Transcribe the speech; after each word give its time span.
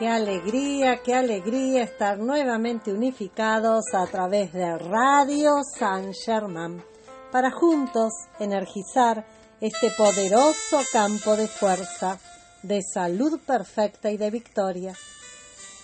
Qué 0.00 0.08
alegría, 0.08 1.02
qué 1.02 1.14
alegría 1.14 1.82
estar 1.82 2.18
nuevamente 2.18 2.90
unificados 2.90 3.84
a 3.92 4.06
través 4.06 4.50
de 4.50 4.78
Radio 4.78 5.56
San 5.78 6.14
Germán 6.14 6.82
para 7.30 7.50
juntos 7.50 8.10
energizar 8.38 9.26
este 9.60 9.90
poderoso 9.90 10.80
campo 10.90 11.36
de 11.36 11.46
fuerza, 11.46 12.18
de 12.62 12.80
salud 12.80 13.40
perfecta 13.40 14.10
y 14.10 14.16
de 14.16 14.30
victoria, 14.30 14.94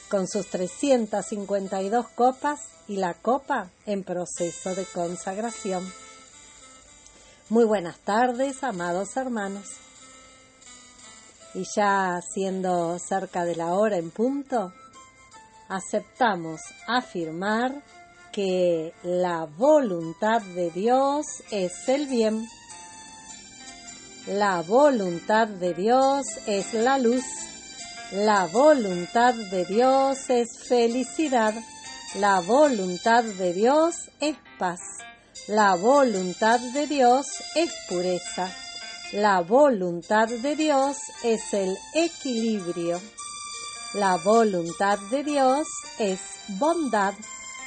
con 0.08 0.26
sus 0.26 0.46
352 0.46 2.08
copas 2.08 2.70
y 2.88 2.96
la 2.96 3.12
copa 3.12 3.68
en 3.84 4.02
proceso 4.02 4.74
de 4.74 4.86
consagración. 4.86 5.86
Muy 7.50 7.66
buenas 7.66 7.98
tardes, 7.98 8.64
amados 8.64 9.14
hermanos 9.18 9.85
y 11.56 11.64
ya 11.74 12.20
siendo 12.20 12.98
cerca 12.98 13.44
de 13.46 13.56
la 13.56 13.72
hora 13.72 13.96
en 13.96 14.10
punto, 14.10 14.72
aceptamos 15.68 16.60
afirmar 16.86 17.82
que 18.30 18.92
la 19.02 19.46
voluntad 19.46 20.42
de 20.42 20.70
Dios 20.70 21.24
es 21.50 21.88
el 21.88 22.06
bien. 22.06 22.46
La 24.26 24.60
voluntad 24.60 25.48
de 25.48 25.72
Dios 25.72 26.26
es 26.46 26.74
la 26.74 26.98
luz. 26.98 27.24
La 28.12 28.46
voluntad 28.46 29.32
de 29.34 29.64
Dios 29.64 30.28
es 30.28 30.58
felicidad. 30.68 31.54
La 32.16 32.40
voluntad 32.40 33.24
de 33.24 33.54
Dios 33.54 34.10
es 34.20 34.36
paz. 34.58 34.80
La 35.48 35.74
voluntad 35.74 36.60
de 36.60 36.86
Dios 36.86 37.26
es 37.54 37.72
pureza. 37.88 38.50
La 39.12 39.40
voluntad 39.40 40.26
de 40.26 40.56
Dios 40.56 40.96
es 41.22 41.54
el 41.54 41.78
equilibrio. 41.94 43.00
La 43.94 44.16
voluntad 44.16 44.98
de 45.12 45.22
Dios 45.22 45.68
es 46.00 46.18
bondad. 46.58 47.14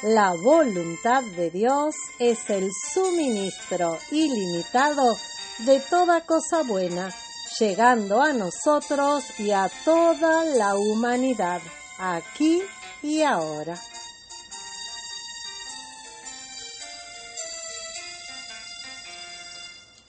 La 0.03 0.33
voluntad 0.43 1.23
de 1.37 1.49
Dios 1.49 1.95
es 2.19 2.49
el 2.49 2.69
suministro 2.93 3.97
ilimitado 4.11 5.15
de 5.59 5.79
toda 5.79 6.25
cosa 6.25 6.63
buena, 6.63 7.09
llegando 7.57 8.21
a 8.21 8.33
nosotros 8.33 9.23
y 9.39 9.51
a 9.51 9.71
toda 9.85 10.43
la 10.43 10.75
humanidad, 10.75 11.61
aquí 11.97 12.61
y 13.01 13.21
ahora. 13.21 13.79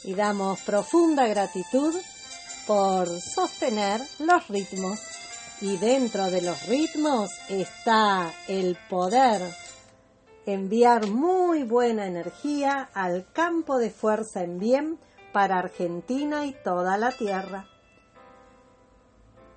Y 0.04 0.14
damos 0.14 0.60
profunda 0.60 1.26
gratitud 1.26 1.94
por 2.66 3.08
sostener 3.20 4.00
los 4.18 4.48
ritmos. 4.48 5.00
Y 5.60 5.76
dentro 5.76 6.30
de 6.30 6.40
los 6.40 6.66
ritmos 6.66 7.30
está 7.48 8.32
el 8.48 8.78
poder 8.88 9.42
enviar 10.46 11.06
muy 11.06 11.64
buena 11.64 12.06
energía 12.06 12.90
al 12.94 13.26
campo 13.32 13.78
de 13.78 13.90
fuerza 13.90 14.42
en 14.42 14.58
bien 14.58 14.98
para 15.32 15.58
Argentina 15.58 16.46
y 16.46 16.54
toda 16.64 16.96
la 16.96 17.12
tierra. 17.12 17.66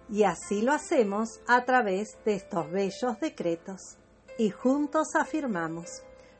Y 0.09 0.23
así 0.23 0.61
lo 0.61 0.73
hacemos 0.73 1.39
a 1.47 1.63
través 1.65 2.17
de 2.25 2.35
estos 2.35 2.69
bellos 2.69 3.19
decretos. 3.19 3.97
Y 4.37 4.49
juntos 4.49 5.15
afirmamos, 5.15 6.03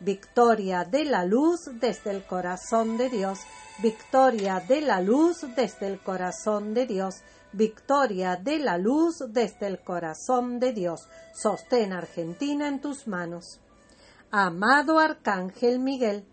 Victoria 0.00 0.84
de 0.84 1.04
la 1.04 1.24
luz 1.24 1.70
desde 1.80 2.10
el 2.10 2.24
corazón 2.24 2.96
de 2.96 3.08
Dios, 3.08 3.38
victoria 3.82 4.60
de 4.60 4.80
la 4.80 5.00
luz 5.00 5.46
desde 5.56 5.86
el 5.86 6.00
corazón 6.00 6.74
de 6.74 6.86
Dios, 6.86 7.22
victoria 7.52 8.36
de 8.36 8.58
la 8.58 8.76
luz 8.76 9.18
desde 9.28 9.66
el 9.66 9.80
corazón 9.80 10.58
de 10.58 10.72
Dios. 10.72 11.08
Sostén 11.32 11.92
Argentina 11.92 12.68
en 12.68 12.80
tus 12.80 13.06
manos. 13.06 13.60
Amado 14.30 14.98
Arcángel 14.98 15.78
Miguel, 15.78 16.26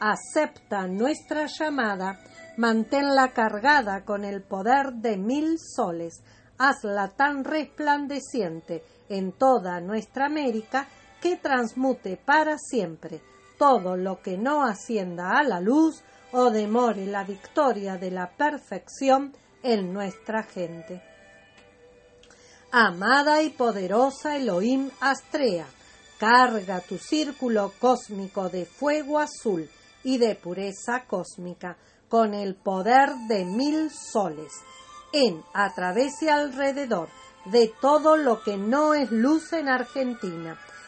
acepta 0.00 0.86
nuestra 0.88 1.46
llamada, 1.46 2.18
manténla 2.56 3.32
cargada 3.32 4.04
con 4.04 4.24
el 4.24 4.42
poder 4.42 4.92
de 4.94 5.16
mil 5.16 5.58
soles, 5.58 6.22
hazla 6.58 7.08
tan 7.08 7.44
resplandeciente 7.44 8.82
en 9.08 9.32
toda 9.32 9.80
nuestra 9.80 10.26
América 10.26 10.88
que 11.24 11.38
transmute 11.38 12.18
para 12.18 12.58
siempre 12.58 13.22
todo 13.58 13.96
lo 13.96 14.20
que 14.20 14.36
no 14.36 14.62
ascienda 14.62 15.38
a 15.38 15.42
la 15.42 15.58
luz 15.58 16.02
o 16.32 16.50
demore 16.50 17.06
la 17.06 17.24
victoria 17.24 17.96
de 17.96 18.10
la 18.10 18.28
perfección 18.28 19.34
en 19.62 19.90
nuestra 19.90 20.42
gente. 20.42 21.02
Amada 22.70 23.40
y 23.40 23.48
poderosa 23.48 24.36
Elohim 24.36 24.90
Astrea, 25.00 25.64
carga 26.18 26.80
tu 26.80 26.98
círculo 26.98 27.72
cósmico 27.80 28.50
de 28.50 28.66
fuego 28.66 29.18
azul 29.18 29.66
y 30.02 30.18
de 30.18 30.34
pureza 30.34 31.06
cósmica 31.06 31.78
con 32.10 32.34
el 32.34 32.54
poder 32.54 33.08
de 33.28 33.46
mil 33.46 33.90
soles, 33.90 34.52
en, 35.14 35.42
a 35.54 35.72
través 35.74 36.20
y 36.20 36.28
alrededor 36.28 37.08
de 37.46 37.72
todo 37.80 38.18
lo 38.18 38.42
que 38.42 38.58
no 38.58 38.92
es 38.92 39.10
luz 39.10 39.54
en 39.54 39.70
Argentina. 39.70 40.58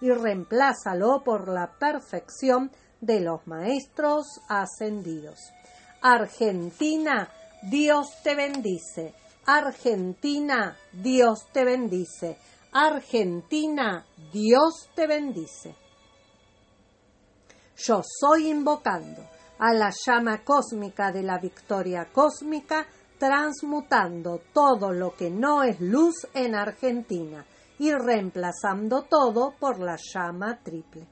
y 0.00 0.10
reemplázalo 0.10 1.22
por 1.24 1.48
la 1.48 1.72
perfección 1.78 2.70
de 3.00 3.20
los 3.20 3.46
maestros 3.46 4.26
ascendidos. 4.48 5.38
Argentina, 6.02 7.30
Dios 7.62 8.08
te 8.22 8.34
bendice. 8.34 9.14
Argentina, 9.46 10.76
Dios 10.92 11.46
te 11.52 11.64
bendice. 11.64 12.38
Argentina, 12.72 14.04
Dios 14.32 14.88
te 14.94 15.06
bendice. 15.06 15.74
Yo 17.76 18.02
soy 18.02 18.48
invocando 18.48 19.22
a 19.58 19.72
la 19.72 19.90
llama 20.06 20.44
cósmica 20.44 21.12
de 21.12 21.22
la 21.22 21.38
victoria 21.38 22.08
cósmica, 22.12 22.86
transmutando 23.18 24.40
todo 24.52 24.92
lo 24.92 25.14
que 25.14 25.30
no 25.30 25.62
es 25.62 25.80
luz 25.80 26.26
en 26.34 26.54
Argentina 26.54 27.46
y 27.78 27.92
reemplazando 27.92 29.02
todo 29.02 29.54
por 29.58 29.78
la 29.78 29.96
llama 29.96 30.58
triple. 30.62 31.06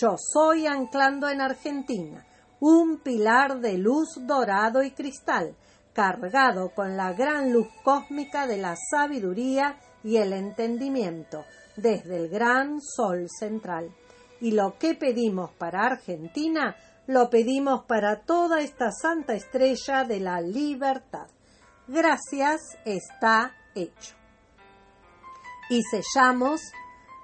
Yo 0.00 0.16
soy 0.16 0.66
anclando 0.66 1.28
en 1.28 1.40
Argentina 1.40 2.24
un 2.60 2.98
pilar 2.98 3.60
de 3.60 3.78
luz 3.78 4.18
dorado 4.26 4.82
y 4.82 4.90
cristal, 4.90 5.56
cargado 5.92 6.70
con 6.74 6.96
la 6.96 7.12
gran 7.12 7.52
luz 7.52 7.68
cósmica 7.82 8.46
de 8.46 8.58
la 8.58 8.74
sabiduría 8.90 9.78
y 10.04 10.16
el 10.16 10.32
entendimiento, 10.32 11.44
desde 11.76 12.16
el 12.16 12.28
gran 12.28 12.80
sol 12.80 13.26
central. 13.28 13.90
Y 14.40 14.52
lo 14.52 14.78
que 14.78 14.94
pedimos 14.94 15.50
para 15.52 15.86
Argentina, 15.86 16.76
lo 17.06 17.30
pedimos 17.30 17.84
para 17.84 18.20
toda 18.20 18.60
esta 18.60 18.92
santa 18.92 19.34
estrella 19.34 20.04
de 20.04 20.20
la 20.20 20.40
libertad. 20.40 21.26
Gracias, 21.88 22.60
está 22.84 23.54
hecho. 23.74 24.17
Y 25.70 25.82
sellamos 25.82 26.60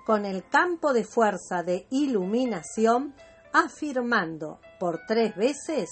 con 0.05 0.27
el 0.27 0.47
campo 0.49 0.93
de 0.93 1.05
fuerza 1.05 1.63
de 1.63 1.87
iluminación, 1.91 3.15
afirmando 3.53 4.61
por 4.79 5.01
tres 5.07 5.35
veces, 5.35 5.91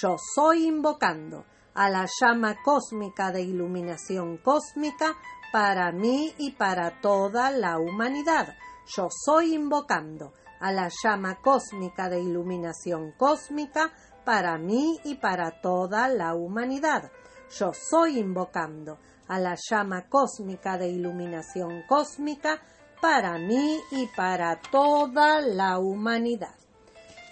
yo 0.00 0.16
soy 0.34 0.66
invocando 0.66 1.44
a 1.74 1.88
la 1.88 2.06
llama 2.20 2.56
cósmica 2.62 3.30
de 3.32 3.42
iluminación 3.42 4.38
cósmica 4.38 5.14
para 5.52 5.90
mí 5.92 6.34
y 6.38 6.52
para 6.52 7.00
toda 7.00 7.50
la 7.50 7.78
humanidad. 7.78 8.54
Yo 8.94 9.08
soy 9.10 9.54
invocando 9.54 10.32
a 10.60 10.72
la 10.72 10.90
llama 11.02 11.36
cósmica 11.42 12.08
de 12.08 12.20
iluminación 12.20 13.12
cósmica 13.12 13.92
para 14.24 14.58
mí 14.58 14.98
y 15.04 15.14
para 15.14 15.60
toda 15.60 16.08
la 16.08 16.34
humanidad. 16.34 17.10
Yo 17.50 17.72
soy 17.72 18.18
invocando 18.18 18.98
a 19.28 19.38
la 19.38 19.56
llama 19.70 20.08
cósmica 20.08 20.78
de 20.78 20.88
iluminación 20.88 21.82
cósmica 21.88 22.60
para 23.00 23.38
mí 23.38 23.78
y 23.90 24.06
para 24.16 24.60
toda 24.60 25.40
la 25.40 25.78
humanidad. 25.78 26.54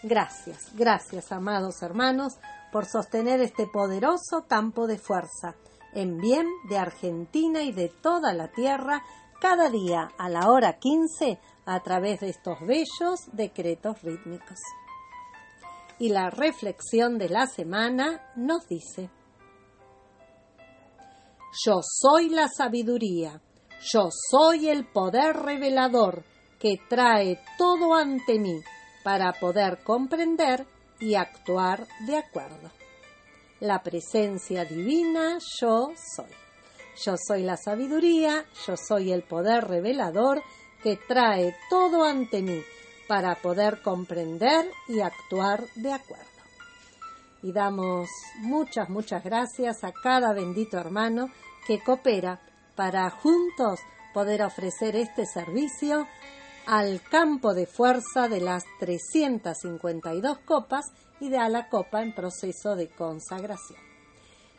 Gracias, 0.03 0.75
gracias, 0.75 1.33
amados 1.33 1.83
hermanos, 1.83 2.35
por 2.71 2.87
sostener 2.87 3.41
este 3.41 3.67
poderoso 3.67 4.47
campo 4.47 4.87
de 4.87 4.99
fuerza 4.99 5.55
en 5.95 6.19
bien 6.19 6.47
de 6.69 6.77
Argentina 6.77 7.63
y 7.63 7.73
de 7.73 7.89
toda 7.89 8.35
la 8.35 8.49
tierra 8.49 9.03
cada 9.41 9.71
día 9.71 10.09
a 10.19 10.29
la 10.29 10.51
hora 10.51 10.79
15 10.79 11.39
a 11.67 11.81
través 11.81 12.21
de 12.21 12.31
estos 12.31 12.59
bellos 12.61 13.21
decretos 13.33 14.03
rítmicos. 14.03 14.59
y 15.99 16.09
la 16.09 16.29
reflexión 16.29 17.19
de 17.19 17.29
la 17.29 17.47
semana 17.47 18.21
nos 18.35 18.67
dice, 18.67 19.11
Yo 21.63 21.81
soy 21.83 22.31
la 22.31 22.49
sabiduría, 22.49 23.41
yo 23.81 24.09
soy 24.31 24.69
el 24.69 24.85
poder 24.87 25.37
revelador 25.37 26.25
que 26.59 26.81
trae 26.89 27.39
todo 27.57 27.95
ante 27.95 28.41
mí 28.41 28.61
para 29.05 29.33
poder 29.35 29.85
comprender 29.85 30.67
y 30.99 31.15
actuar 31.15 31.87
de 32.07 32.17
acuerdo. 32.17 32.71
La 33.61 33.83
presencia 33.85 34.65
divina 34.65 35.39
yo 35.61 35.93
soy. 36.17 36.31
Yo 37.05 37.15
soy 37.17 37.45
la 37.45 37.57
sabiduría, 37.57 38.45
yo 38.67 38.75
soy 38.77 39.13
el 39.13 39.23
poder 39.23 39.65
revelador 39.65 40.43
que 40.83 40.97
trae 40.97 41.55
todo 41.71 42.05
ante 42.05 42.43
mí 42.43 42.63
para 43.07 43.37
poder 43.37 43.81
comprender 43.81 44.71
y 44.89 45.01
actuar 45.01 45.65
de 45.77 45.93
acuerdo. 45.93 46.34
Y 47.45 47.53
damos 47.53 48.09
muchas, 48.39 48.89
muchas 48.89 49.23
gracias 49.23 49.85
a 49.85 49.93
cada 49.93 50.33
bendito 50.33 50.79
hermano 50.79 51.29
que 51.67 51.79
coopera 51.79 52.41
para 52.75 53.11
juntos 53.11 53.81
poder 54.15 54.43
ofrecer 54.43 54.97
este 54.97 55.27
servicio 55.27 56.09
al 56.67 57.03
campo 57.03 57.53
de 57.53 57.67
fuerza 57.67 58.31
de 58.31 58.41
las 58.41 58.65
352 58.81 60.39
copas 60.39 60.87
y 61.21 61.29
de 61.29 61.37
a 61.37 61.51
la 61.51 61.69
copa 61.69 62.03
en 62.03 62.15
proceso 62.15 62.77
de 62.77 62.89
consagración. 62.89 63.81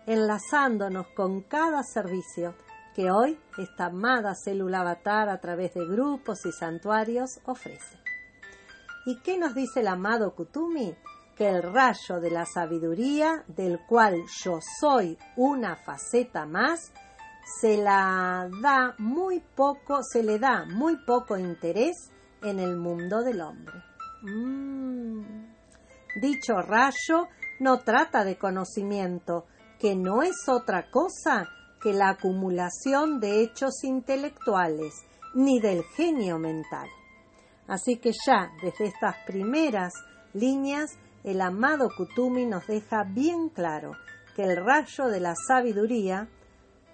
enlazándonos 0.07 1.09
con 1.09 1.43
cada 1.43 1.83
servicio 1.83 2.55
que 2.95 3.11
hoy 3.11 3.39
esta 3.59 3.87
amada 3.87 4.35
célula 4.35 4.81
avatar 4.81 5.29
a 5.29 5.41
través 5.41 5.75
de 5.75 5.87
grupos 5.87 6.45
y 6.47 6.53
santuarios 6.53 7.41
ofrece. 7.45 7.99
¿Y 9.07 9.21
qué 9.21 9.39
nos 9.39 9.55
dice 9.55 9.81
el 9.81 9.89
amado 9.89 10.35
Kutumi? 10.35 10.95
Que 11.37 11.49
el 11.49 11.63
rayo 11.63 12.21
de 12.21 12.31
la 12.31 12.45
sabiduría, 12.45 13.45
del 13.49 13.81
cual 13.87 14.25
yo 14.45 14.59
soy 14.81 15.17
una 15.37 15.77
faceta 15.77 16.45
más, 16.45 16.93
se 17.61 17.79
la 17.79 18.49
da 18.61 18.95
muy 18.99 19.41
poco, 19.41 20.03
se 20.03 20.23
le 20.23 20.39
da 20.39 20.67
muy 20.67 20.97
poco 21.05 21.39
interés 21.39 22.11
en 22.43 22.61
el 22.61 22.77
mundo 22.77 23.23
del 23.23 23.41
hombre. 23.41 23.90
Mm. 24.23 25.23
Dicho 26.21 26.55
rayo 26.61 27.29
no 27.61 27.79
trata 27.79 28.25
de 28.25 28.37
conocimiento, 28.37 29.47
que 29.79 29.95
no 29.97 30.23
es 30.23 30.49
otra 30.49 30.91
cosa 30.91 31.49
que 31.81 31.93
la 31.93 32.11
acumulación 32.11 33.21
de 33.21 33.43
hechos 33.43 33.85
intelectuales, 33.85 34.95
ni 35.35 35.61
del 35.61 35.83
genio 35.97 36.39
mental. 36.39 36.89
Así 37.67 37.97
que 37.97 38.13
ya 38.27 38.51
desde 38.63 38.87
estas 38.87 39.17
primeras 39.27 39.93
líneas, 40.35 40.99
el 41.23 41.41
amado 41.41 41.89
Kutumi 41.97 42.45
nos 42.47 42.67
deja 42.67 43.05
bien 43.05 43.49
claro 43.49 43.93
que 44.35 44.43
el 44.43 44.57
rayo 44.57 45.07
de 45.07 45.21
la 45.21 45.35
sabiduría, 45.35 46.29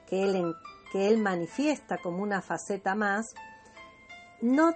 que 0.06 0.22
él, 0.22 0.54
que 0.92 1.08
él 1.08 1.18
manifiesta 1.18 1.98
como 2.02 2.22
una 2.22 2.42
faceta 2.42 2.94
más, 2.94 3.34
no 4.42 4.72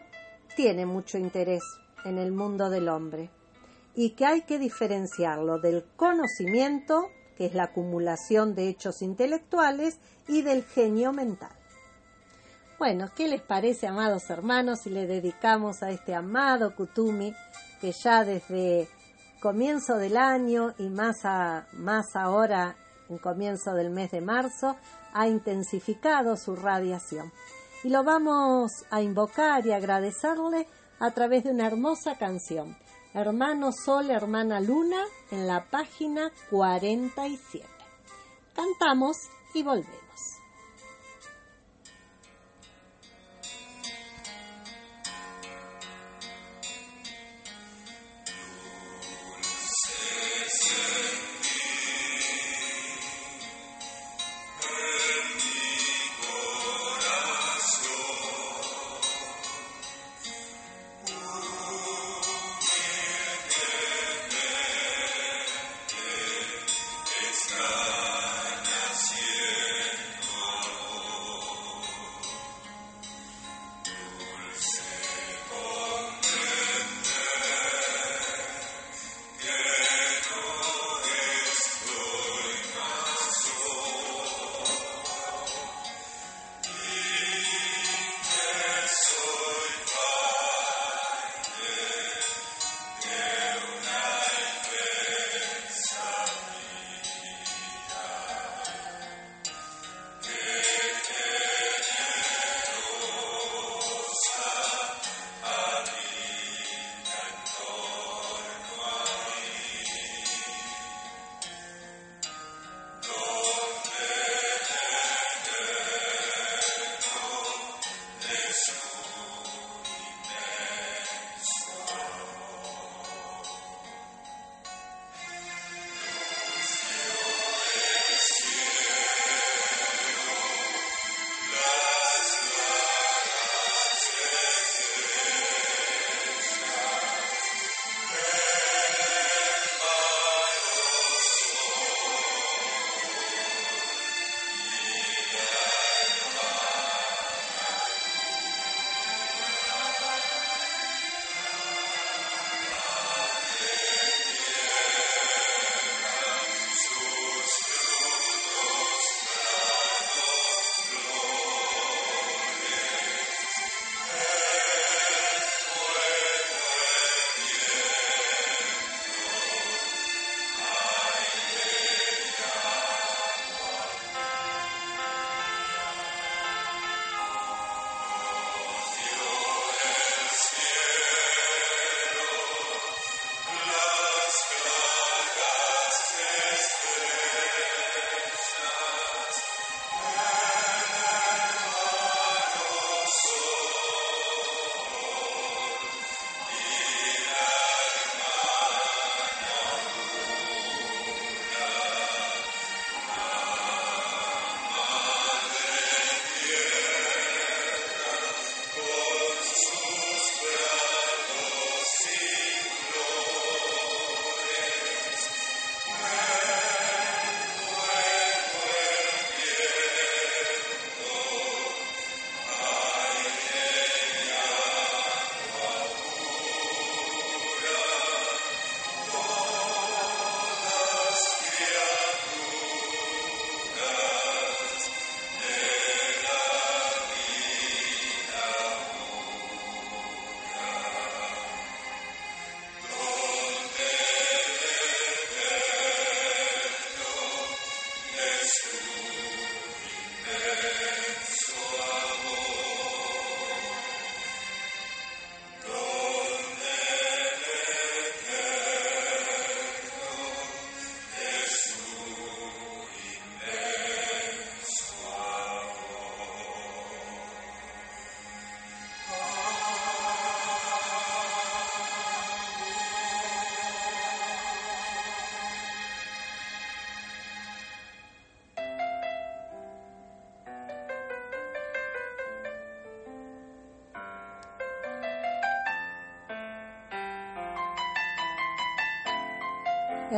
tiene 0.57 0.87
mucho 0.87 1.19
interés 1.19 1.63
en 2.05 2.19
el 2.19 2.33
mundo 2.33 2.71
del 2.71 2.89
hombre 2.89 3.31
y 3.95 4.11
que 4.11 4.27
hay 4.27 4.43
que 4.43 4.59
diferenciarlo 4.59 5.59
del 5.59 5.85
conocimiento, 5.97 7.09
que 7.37 7.47
es 7.47 7.55
la 7.55 7.65
acumulación 7.65 8.55
de 8.55 8.69
hechos 8.69 9.03
intelectuales, 9.03 9.99
y 10.29 10.43
del 10.43 10.65
genio 10.65 11.13
mental. 11.13 11.51
Bueno, 12.79 13.11
¿qué 13.15 13.29
les 13.29 13.43
parece, 13.43 13.87
amados 13.87 14.31
hermanos, 14.31 14.81
si 14.85 14.91
le 14.91 15.07
dedicamos 15.07 15.83
a 15.83 15.91
este 15.91 16.15
amado 16.15 16.75
Kutumi 16.75 17.35
que 17.81 17.93
ya 17.93 18.25
desde 18.25 18.89
comienzo 19.43 19.97
del 19.97 20.17
año 20.17 20.75
y 20.79 20.89
más, 20.89 21.19
más 21.75 22.17
ahora 22.17 22.77
en 23.09 23.19
comienzo 23.19 23.75
del 23.75 23.91
mes 23.91 24.13
de 24.13 24.21
marzo 24.21 24.77
ha 25.13 25.29
intensificado 25.29 26.37
su 26.37 26.57
radiación? 26.57 27.33
Y 27.85 27.91
lo 27.91 28.05
vamos 28.05 28.71
a 28.91 29.03
invocar 29.03 29.67
y 29.67 29.73
agradecerle 29.73 30.67
a 31.01 31.11
través 31.11 31.45
de 31.45 31.51
una 31.51 31.67
hermosa 31.67 32.17
canción. 32.17 32.77
Hermano 33.13 33.73
Sol, 33.73 34.11
Hermana 34.11 34.61
Luna, 34.61 35.03
en 35.33 35.49
la 35.49 35.65
página 35.65 36.31
47. 36.51 37.67
Cantamos 38.55 39.17
y 39.55 39.65
volvemos. 39.65 40.00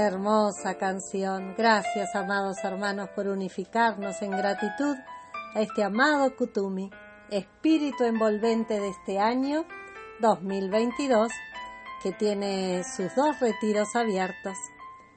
Hermosa 0.05 0.75
canción. 0.79 1.55
Gracias, 1.57 2.17
amados 2.17 2.57
hermanos, 2.65 3.11
por 3.11 3.29
unificarnos 3.29 4.21
en 4.21 4.33
gratitud 4.33 4.97
a 5.55 5.61
este 5.61 5.85
amado 5.85 6.35
Kutumi, 6.35 6.91
espíritu 7.31 8.03
envolvente 8.03 8.81
de 8.81 8.88
este 8.88 9.21
año 9.21 9.65
2022, 10.19 11.31
que 12.03 12.11
tiene 12.11 12.83
sus 12.83 13.15
dos 13.15 13.38
retiros 13.38 13.95
abiertos, 13.95 14.57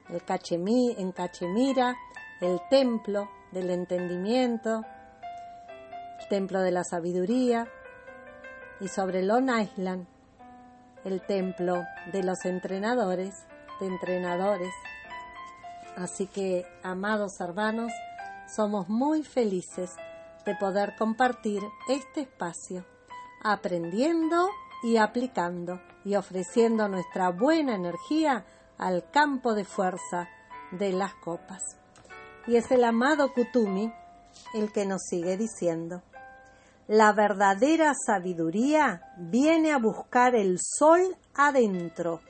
el 0.08 0.22
Cachemí, 0.22 0.94
en 0.96 1.10
Cachemira, 1.10 1.96
el 2.40 2.60
templo 2.70 3.28
del 3.50 3.70
entendimiento, 3.70 4.84
el 6.20 6.28
templo 6.28 6.60
de 6.60 6.70
la 6.70 6.84
sabiduría, 6.84 7.66
y 8.78 8.86
sobre 8.86 9.24
Long 9.24 9.50
Island, 9.50 10.06
el 11.04 11.26
templo 11.26 11.82
de 12.12 12.22
los 12.22 12.44
entrenadores 12.44 13.34
de 13.80 13.86
entrenadores. 13.86 14.72
Así 15.96 16.26
que, 16.26 16.66
amados 16.82 17.40
hermanos, 17.40 17.92
somos 18.54 18.88
muy 18.88 19.22
felices 19.22 19.94
de 20.44 20.54
poder 20.54 20.94
compartir 20.96 21.62
este 21.88 22.22
espacio, 22.22 22.84
aprendiendo 23.42 24.48
y 24.82 24.98
aplicando 24.98 25.80
y 26.04 26.14
ofreciendo 26.16 26.88
nuestra 26.88 27.30
buena 27.30 27.74
energía 27.74 28.44
al 28.78 29.10
campo 29.10 29.54
de 29.54 29.64
fuerza 29.64 30.28
de 30.70 30.92
las 30.92 31.14
copas. 31.14 31.62
Y 32.46 32.56
es 32.56 32.70
el 32.70 32.84
amado 32.84 33.32
Kutumi 33.32 33.92
el 34.54 34.70
que 34.70 34.86
nos 34.86 35.02
sigue 35.08 35.36
diciendo, 35.36 36.02
la 36.86 37.12
verdadera 37.12 37.92
sabiduría 37.94 39.02
viene 39.16 39.72
a 39.72 39.78
buscar 39.78 40.36
el 40.36 40.58
sol 40.60 41.16
adentro 41.34 42.20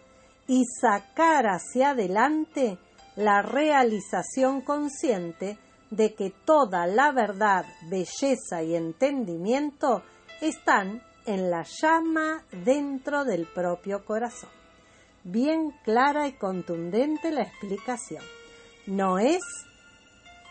y 0.46 0.64
sacar 0.80 1.46
hacia 1.46 1.90
adelante 1.90 2.78
la 3.16 3.42
realización 3.42 4.60
consciente 4.60 5.58
de 5.90 6.14
que 6.14 6.30
toda 6.30 6.86
la 6.86 7.12
verdad, 7.12 7.64
belleza 7.88 8.62
y 8.62 8.74
entendimiento 8.74 10.02
están 10.40 11.02
en 11.26 11.50
la 11.50 11.64
llama 11.64 12.44
dentro 12.64 13.24
del 13.24 13.46
propio 13.46 14.04
corazón. 14.04 14.50
Bien 15.24 15.72
clara 15.84 16.28
y 16.28 16.32
contundente 16.32 17.32
la 17.32 17.42
explicación. 17.42 18.22
No 18.86 19.18
es 19.18 19.40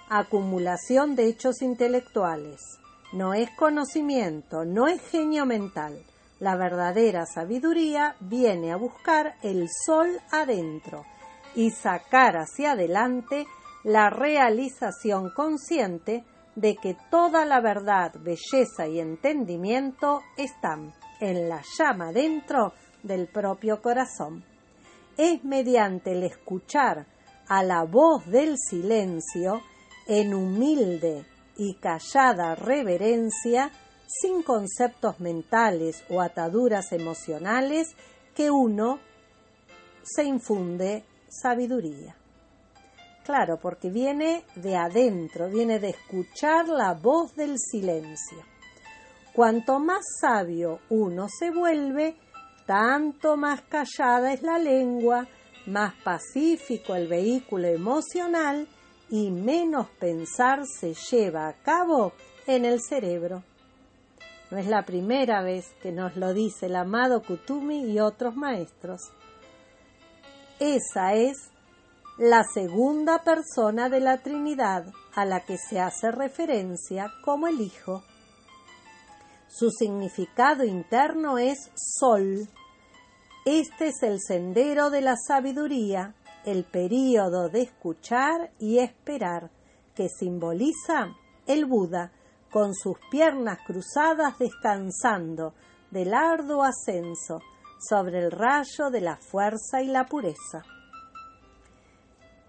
acumulación 0.10 1.16
de 1.16 1.28
hechos 1.28 1.62
intelectuales, 1.62 2.62
no 3.14 3.34
es 3.34 3.50
conocimiento, 3.52 4.66
no 4.66 4.88
es 4.88 5.02
genio 5.10 5.46
mental, 5.46 6.04
la 6.40 6.56
verdadera 6.56 7.26
sabiduría 7.26 8.16
viene 8.20 8.72
a 8.72 8.78
buscar 8.78 9.36
el 9.42 9.68
sol 9.86 10.20
adentro 10.32 11.06
y 11.56 11.72
sacar 11.72 12.36
hacia 12.38 12.72
adelante 12.72 13.46
la 13.84 14.10
realización 14.10 15.30
consciente 15.30 16.24
de 16.56 16.76
que 16.76 16.98
toda 17.10 17.46
la 17.46 17.62
verdad, 17.62 18.14
belleza 18.20 18.88
y 18.88 19.00
entendimiento 19.00 20.22
están 20.38 20.94
en 21.20 21.50
la 21.50 21.62
llama 21.78 22.12
dentro 22.12 22.74
del 23.04 23.28
propio 23.28 23.82
corazón. 23.82 24.44
Es 25.18 25.44
mediante 25.44 26.14
el 26.14 26.24
escuchar 26.24 27.06
a 27.48 27.64
la 27.64 27.84
voz 27.84 28.26
del 28.26 28.56
silencio 28.58 29.62
en 30.08 30.34
humilde 30.34 31.26
y 31.58 31.76
callada 31.76 32.56
reverencia 32.56 33.72
sin 34.08 34.44
conceptos 34.44 35.20
mentales 35.20 36.04
o 36.10 36.22
ataduras 36.22 36.92
emocionales 36.92 37.96
que 38.36 38.52
uno 38.52 39.00
se 40.04 40.24
infunde 40.24 41.04
sabiduría. 41.30 42.16
Claro, 43.26 43.58
porque 43.60 43.90
viene 43.90 44.44
de 44.56 44.76
adentro, 44.76 45.50
viene 45.50 45.80
de 45.80 45.90
escuchar 45.90 46.68
la 46.68 46.94
voz 46.94 47.36
del 47.36 47.58
silencio. 47.58 48.38
Cuanto 49.34 49.80
más 49.80 50.04
sabio 50.22 50.80
uno 50.90 51.28
se 51.28 51.50
vuelve, 51.50 52.16
tanto 52.68 53.36
más 53.36 53.62
callada 53.62 54.32
es 54.32 54.44
la 54.44 54.60
lengua, 54.60 55.28
más 55.66 55.96
pacífico 56.04 56.96
el 56.96 57.08
vehículo 57.08 57.68
emocional 57.68 58.68
y 59.10 59.32
menos 59.32 59.88
pensar 60.00 60.66
se 60.68 60.94
lleva 60.94 61.48
a 61.48 61.54
cabo 61.54 62.14
en 62.46 62.66
el 62.66 62.80
cerebro. 62.82 63.44
No 64.56 64.62
es 64.62 64.68
la 64.68 64.86
primera 64.86 65.42
vez 65.42 65.66
que 65.82 65.92
nos 65.92 66.16
lo 66.16 66.34
dice 66.34 66.68
el 66.68 66.78
amado 66.78 67.22
Kutumi 67.22 67.92
y 67.92 68.00
otros 68.00 68.38
maestros. 68.38 69.02
Esa 70.62 71.14
es 71.14 71.52
la 72.18 72.46
segunda 72.46 73.22
persona 73.22 73.90
de 73.90 74.00
la 74.00 74.20
Trinidad 74.20 74.86
a 75.14 75.26
la 75.26 75.42
que 75.42 75.58
se 75.58 75.82
hace 75.82 76.10
referencia 76.10 77.12
como 77.26 77.50
el 77.50 77.60
Hijo. 77.60 78.06
Su 79.50 79.72
significado 79.72 80.64
interno 80.64 81.38
es 81.38 81.58
Sol. 81.76 82.48
Este 83.44 83.88
es 83.88 84.04
el 84.04 84.22
sendero 84.22 84.90
de 84.90 85.02
la 85.02 85.18
sabiduría, 85.18 86.16
el 86.46 86.64
período 86.64 87.50
de 87.50 87.64
escuchar 87.64 88.54
y 88.58 88.80
esperar, 88.80 89.52
que 89.94 90.08
simboliza 90.08 91.10
el 91.46 91.66
Buda, 91.66 92.14
con 92.56 92.74
sus 92.74 92.98
piernas 93.12 93.60
cruzadas 93.68 94.40
descansando 94.40 95.56
del 95.92 96.14
arduo 96.14 96.64
ascenso 96.64 97.42
sobre 97.78 98.20
el 98.20 98.32
rayo 98.32 98.90
de 98.90 99.02
la 99.02 99.18
fuerza 99.18 99.82
y 99.82 99.88
la 99.88 100.06
pureza. 100.06 100.64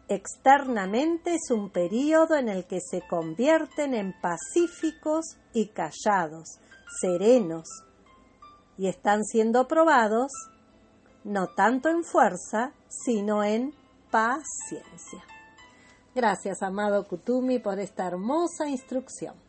Externamente 0.07 1.35
es 1.35 1.51
un 1.51 1.71
período 1.71 2.37
en 2.37 2.49
el 2.49 2.69
que 2.69 2.79
se 2.81 3.03
convierten 3.09 3.95
en 3.95 4.14
pacíficos 4.21 5.38
y 5.53 5.71
callados, 5.71 6.61
serenos, 7.01 7.66
y 8.79 8.87
están 8.87 9.25
siendo 9.25 9.66
probados 9.66 10.31
no 11.25 11.49
tanto 11.49 11.88
en 11.88 12.05
fuerza, 12.05 12.71
sino 12.88 13.42
en 13.42 13.75
paciencia. 14.12 15.25
Gracias, 16.14 16.62
amado 16.62 17.09
Kutumi, 17.09 17.59
por 17.59 17.81
esta 17.81 18.07
hermosa 18.07 18.69
instrucción. 18.69 19.45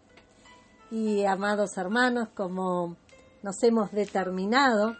Y 0.89 1.25
amados 1.25 1.77
hermanos, 1.77 2.29
como 2.33 2.95
nos 3.43 3.61
hemos 3.63 3.91
determinado 3.91 4.95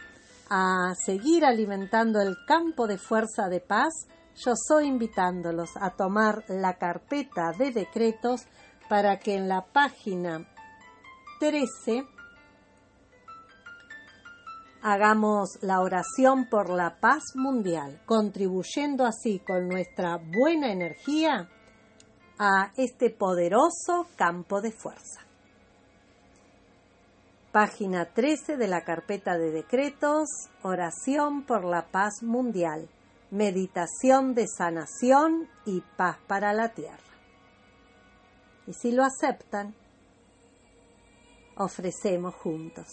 a 0.50 0.94
seguir 1.06 1.46
alimentando 1.46 2.20
el 2.20 2.36
campo 2.46 2.88
de 2.88 2.98
fuerza 2.98 3.48
de 3.48 3.62
paz, 3.62 3.94
yo 4.36 4.54
soy 4.56 4.88
invitándolos 4.88 5.70
a 5.80 5.92
tomar 5.92 6.44
la 6.50 6.78
carpeta 6.78 7.54
de 7.58 7.72
decretos 7.72 8.42
para 8.90 9.18
que 9.18 9.36
en 9.36 9.48
la 9.48 9.62
página 9.62 10.46
13 11.40 12.06
hagamos 14.82 15.58
la 15.62 15.80
oración 15.80 16.50
por 16.50 16.70
la 16.70 17.00
paz 17.00 17.24
mundial, 17.36 18.02
contribuyendo 18.06 19.06
así 19.06 19.40
con 19.40 19.70
nuestra 19.70 20.18
buena 20.18 20.70
energía 20.70 21.50
a 22.38 22.74
este 22.76 23.10
poderoso 23.10 24.08
campo 24.18 24.60
de 24.60 24.72
fuerza 24.72 25.27
página 27.58 28.06
13 28.06 28.56
de 28.56 28.68
la 28.68 28.84
carpeta 28.84 29.36
de 29.36 29.50
decretos, 29.50 30.28
oración 30.62 31.42
por 31.42 31.66
la 31.66 31.88
paz 31.88 32.22
mundial, 32.22 32.88
meditación 33.32 34.36
de 34.36 34.46
sanación 34.48 35.50
y 35.66 35.82
paz 35.98 36.20
para 36.28 36.54
la 36.54 36.70
tierra. 36.76 37.00
Y 38.68 38.74
si 38.74 38.92
lo 38.92 39.04
aceptan, 39.04 39.74
ofrecemos 41.58 42.36
juntos. 42.36 42.86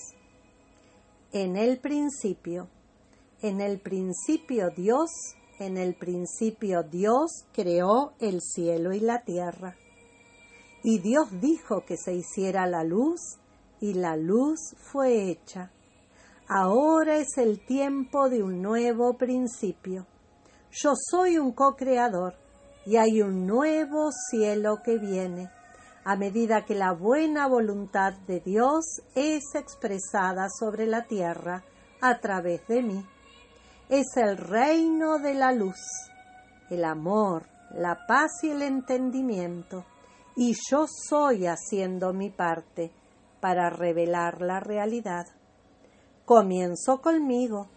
En 1.30 1.58
el 1.58 1.78
principio, 1.78 2.70
en 3.42 3.60
el 3.60 3.80
principio 3.80 4.70
Dios, 4.70 5.10
en 5.58 5.76
el 5.76 5.94
principio 5.94 6.82
Dios 6.84 7.44
creó 7.52 8.14
el 8.18 8.40
cielo 8.40 8.94
y 8.94 9.00
la 9.00 9.24
tierra. 9.24 9.76
Y 10.82 11.00
Dios 11.00 11.38
dijo 11.42 11.84
que 11.84 11.98
se 11.98 12.14
hiciera 12.14 12.66
la 12.66 12.82
luz, 12.82 13.20
y 13.84 13.92
la 13.92 14.16
luz 14.16 14.74
fue 14.78 15.28
hecha. 15.28 15.70
Ahora 16.48 17.18
es 17.18 17.36
el 17.36 17.62
tiempo 17.66 18.30
de 18.30 18.42
un 18.42 18.62
nuevo 18.62 19.18
principio. 19.18 20.06
Yo 20.70 20.94
soy 20.96 21.36
un 21.36 21.52
co-creador 21.52 22.34
y 22.86 22.96
hay 22.96 23.20
un 23.20 23.46
nuevo 23.46 24.08
cielo 24.30 24.78
que 24.82 24.96
viene 24.96 25.50
a 26.02 26.16
medida 26.16 26.64
que 26.64 26.74
la 26.74 26.92
buena 26.92 27.46
voluntad 27.46 28.14
de 28.26 28.40
Dios 28.40 29.02
es 29.14 29.54
expresada 29.54 30.48
sobre 30.48 30.86
la 30.86 31.02
tierra 31.02 31.62
a 32.00 32.20
través 32.20 32.66
de 32.66 32.80
mí. 32.80 33.06
Es 33.90 34.16
el 34.16 34.38
reino 34.38 35.18
de 35.18 35.34
la 35.34 35.52
luz, 35.52 35.76
el 36.70 36.86
amor, 36.86 37.42
la 37.74 38.06
paz 38.06 38.44
y 38.44 38.48
el 38.48 38.62
entendimiento, 38.62 39.84
y 40.36 40.54
yo 40.70 40.86
soy 40.88 41.44
haciendo 41.46 42.14
mi 42.14 42.30
parte 42.30 42.90
para 43.44 43.68
revelar 43.68 44.40
la 44.40 44.58
realidad. 44.58 45.26
Comienzo 46.24 47.02
conmigo. 47.02 47.68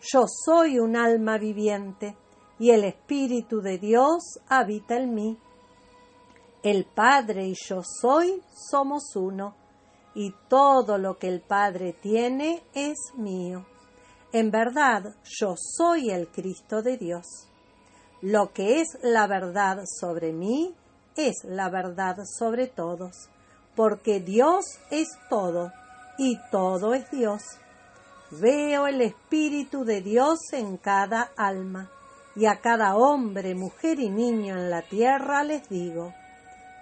Yo 0.00 0.24
soy 0.26 0.78
un 0.78 0.96
alma 0.96 1.36
viviente 1.36 2.16
y 2.58 2.70
el 2.70 2.84
Espíritu 2.84 3.60
de 3.60 3.76
Dios 3.76 4.40
habita 4.48 4.96
en 4.96 5.12
mí. 5.12 5.38
El 6.62 6.86
Padre 6.86 7.46
y 7.46 7.54
yo 7.54 7.82
soy 7.84 8.42
somos 8.54 9.14
uno, 9.14 9.54
y 10.14 10.34
todo 10.48 10.96
lo 10.96 11.18
que 11.18 11.28
el 11.28 11.42
Padre 11.42 11.92
tiene 11.92 12.62
es 12.72 12.96
mío. 13.14 13.66
En 14.32 14.50
verdad, 14.50 15.14
yo 15.24 15.56
soy 15.58 16.08
el 16.08 16.28
Cristo 16.28 16.80
de 16.80 16.96
Dios. 16.96 17.26
Lo 18.22 18.54
que 18.54 18.80
es 18.80 18.96
la 19.02 19.26
verdad 19.26 19.84
sobre 19.84 20.32
mí 20.32 20.74
es 21.16 21.34
la 21.44 21.68
verdad 21.68 22.16
sobre 22.38 22.66
todos, 22.66 23.28
porque 23.74 24.20
Dios 24.20 24.78
es 24.90 25.08
todo 25.28 25.72
y 26.18 26.38
todo 26.50 26.94
es 26.94 27.10
Dios. 27.10 27.42
Veo 28.30 28.86
el 28.86 29.02
Espíritu 29.02 29.84
de 29.84 30.00
Dios 30.00 30.38
en 30.52 30.76
cada 30.76 31.30
alma, 31.36 31.90
y 32.34 32.46
a 32.46 32.60
cada 32.60 32.96
hombre, 32.96 33.54
mujer 33.54 34.00
y 34.00 34.08
niño 34.08 34.56
en 34.56 34.70
la 34.70 34.82
tierra 34.82 35.44
les 35.44 35.68
digo, 35.68 36.14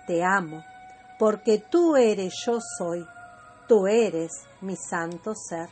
te 0.07 0.23
amo, 0.23 0.65
porque 1.19 1.59
tú 1.59 1.97
eres 1.97 2.35
yo 2.47 2.59
soy, 2.79 3.05
tú 3.67 3.87
eres 3.89 4.31
mi 4.61 4.77
santo 4.77 5.35
ser. 5.35 5.69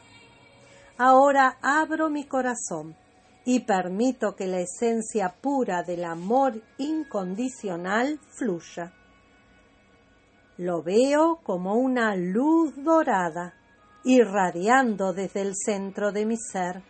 Ahora 0.96 1.58
abro 1.62 2.10
mi 2.10 2.24
corazón 2.24 2.96
y 3.44 3.60
permito 3.60 4.34
que 4.34 4.48
la 4.48 4.58
esencia 4.58 5.32
pura 5.40 5.84
del 5.84 6.04
amor 6.04 6.60
incondicional 6.76 8.18
fluya. 8.36 8.92
Lo 10.58 10.82
veo 10.82 11.40
como 11.44 11.74
una 11.74 12.16
luz 12.16 12.74
dorada 12.76 13.54
irradiando 14.04 15.12
desde 15.12 15.40
el 15.40 15.54
centro 15.54 16.12
de 16.12 16.26
mi 16.26 16.36
ser 16.36 16.82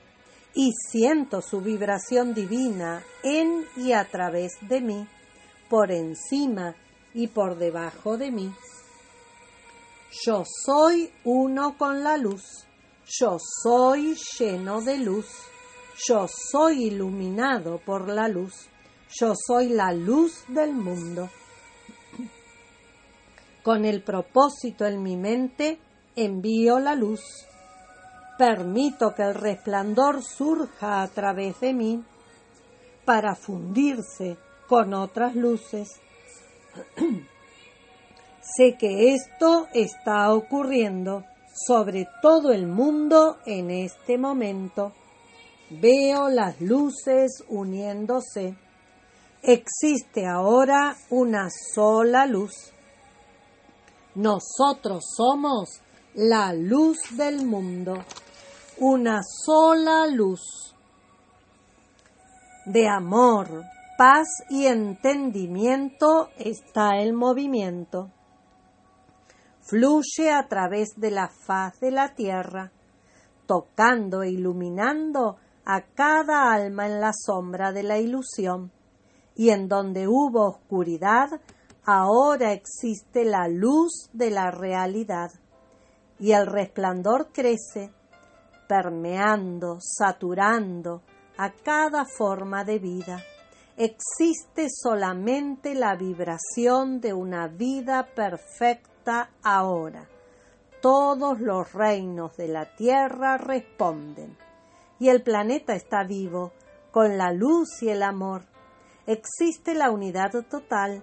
y 0.55 0.73
siento 0.73 1.43
su 1.43 1.61
vibración 1.61 2.33
divina 2.33 3.05
en 3.23 3.67
y 3.77 3.93
a 3.93 4.05
través 4.05 4.53
de 4.63 4.81
mí, 4.81 5.07
por 5.69 5.93
encima 5.93 6.75
y 7.13 7.27
por 7.27 7.59
debajo 7.59 8.17
de 8.17 8.31
mí. 8.31 8.55
Yo 10.25 10.45
soy 10.65 11.13
uno 11.25 11.77
con 11.77 12.03
la 12.03 12.17
luz, 12.17 12.65
yo 13.07 13.37
soy 13.63 14.17
lleno 14.39 14.81
de 14.81 14.97
luz, 14.99 15.27
yo 16.07 16.27
soy 16.27 16.87
iluminado 16.87 17.79
por 17.85 18.09
la 18.09 18.29
luz, 18.29 18.69
yo 19.21 19.35
soy 19.35 19.69
la 19.69 19.93
luz 19.93 20.45
del 20.49 20.73
mundo. 20.73 21.29
Con 23.69 23.85
el 23.85 24.03
propósito 24.03 24.87
en 24.87 25.03
mi 25.03 25.19
mente, 25.19 25.79
envío 26.17 26.79
la 26.79 26.95
luz. 26.95 27.21
Permito 28.39 29.15
que 29.15 29.21
el 29.21 29.35
resplandor 29.35 30.23
surja 30.23 31.03
a 31.03 31.09
través 31.09 31.61
de 31.61 31.75
mí 31.75 32.03
para 33.05 33.35
fundirse 33.35 34.39
con 34.69 34.95
otras 34.95 35.37
luces. 35.37 36.01
sé 38.57 38.79
que 38.79 39.13
esto 39.13 39.67
está 39.75 40.33
ocurriendo 40.33 41.27
sobre 41.67 42.09
todo 42.23 42.53
el 42.53 42.67
mundo 42.67 43.37
en 43.45 43.71
este 43.71 44.17
momento. 44.17 44.95
Veo 45.69 46.31
las 46.31 46.59
luces 46.63 47.45
uniéndose. 47.49 48.57
Existe 49.43 50.27
ahora 50.27 50.97
una 51.11 51.51
sola 51.51 52.25
luz. 52.25 52.73
Nosotros 54.19 55.05
somos 55.17 55.81
la 56.15 56.53
luz 56.53 56.99
del 57.17 57.47
mundo, 57.47 58.03
una 58.81 59.21
sola 59.23 60.09
luz 60.09 60.75
de 62.67 62.89
amor, 62.89 63.63
paz 63.97 64.27
y 64.51 64.67
entendimiento 64.67 66.31
está 66.37 66.97
el 66.97 67.13
movimiento. 67.13 68.11
Fluye 69.61 70.33
a 70.33 70.49
través 70.49 70.95
de 70.97 71.13
la 71.13 71.29
faz 71.29 71.79
de 71.79 71.93
la 71.93 72.17
tierra, 72.17 72.73
tocando 73.47 74.25
e 74.25 74.31
iluminando 74.31 75.37
a 75.65 75.83
cada 75.95 76.53
alma 76.53 76.89
en 76.89 77.01
la 77.01 77.13
sombra 77.13 77.71
de 77.71 77.85
la 77.85 77.99
ilusión, 77.99 78.73
y 79.37 79.51
en 79.51 79.69
donde 79.69 80.09
hubo 80.09 80.49
oscuridad, 80.49 81.41
ahora 81.91 82.53
existe 82.53 83.25
la 83.25 83.49
luz 83.49 84.11
de 84.13 84.31
la 84.31 84.51
realidad 84.51 85.31
y 86.19 86.33
el 86.33 86.47
resplandor 86.47 87.33
crece, 87.33 87.91
permeando, 88.69 89.79
saturando 89.81 91.01
a 91.39 91.51
cada 91.51 92.05
forma 92.05 92.63
de 92.65 92.79
vida. 92.79 93.23
Existe 93.79 94.67
solamente 94.69 95.75
la 95.75 95.97
vibración 95.97 97.01
de 97.01 97.15
una 97.15 97.49
vida 97.49 98.07
perfecta 98.15 99.31
ahora. 99.43 100.07
Todos 100.83 101.41
los 101.41 101.73
reinos 101.73 102.37
de 102.37 102.49
la 102.49 102.67
Tierra 102.77 103.39
responden. 103.39 104.37
Y 104.99 105.09
el 105.09 105.23
planeta 105.23 105.75
está 105.75 106.05
vivo, 106.05 106.53
con 106.91 107.17
la 107.17 107.33
luz 107.33 107.83
y 107.83 107.89
el 107.89 108.03
amor. 108.03 108.43
Existe 109.07 109.75
la 109.75 109.91
unidad 109.91 110.33
total, 110.51 111.03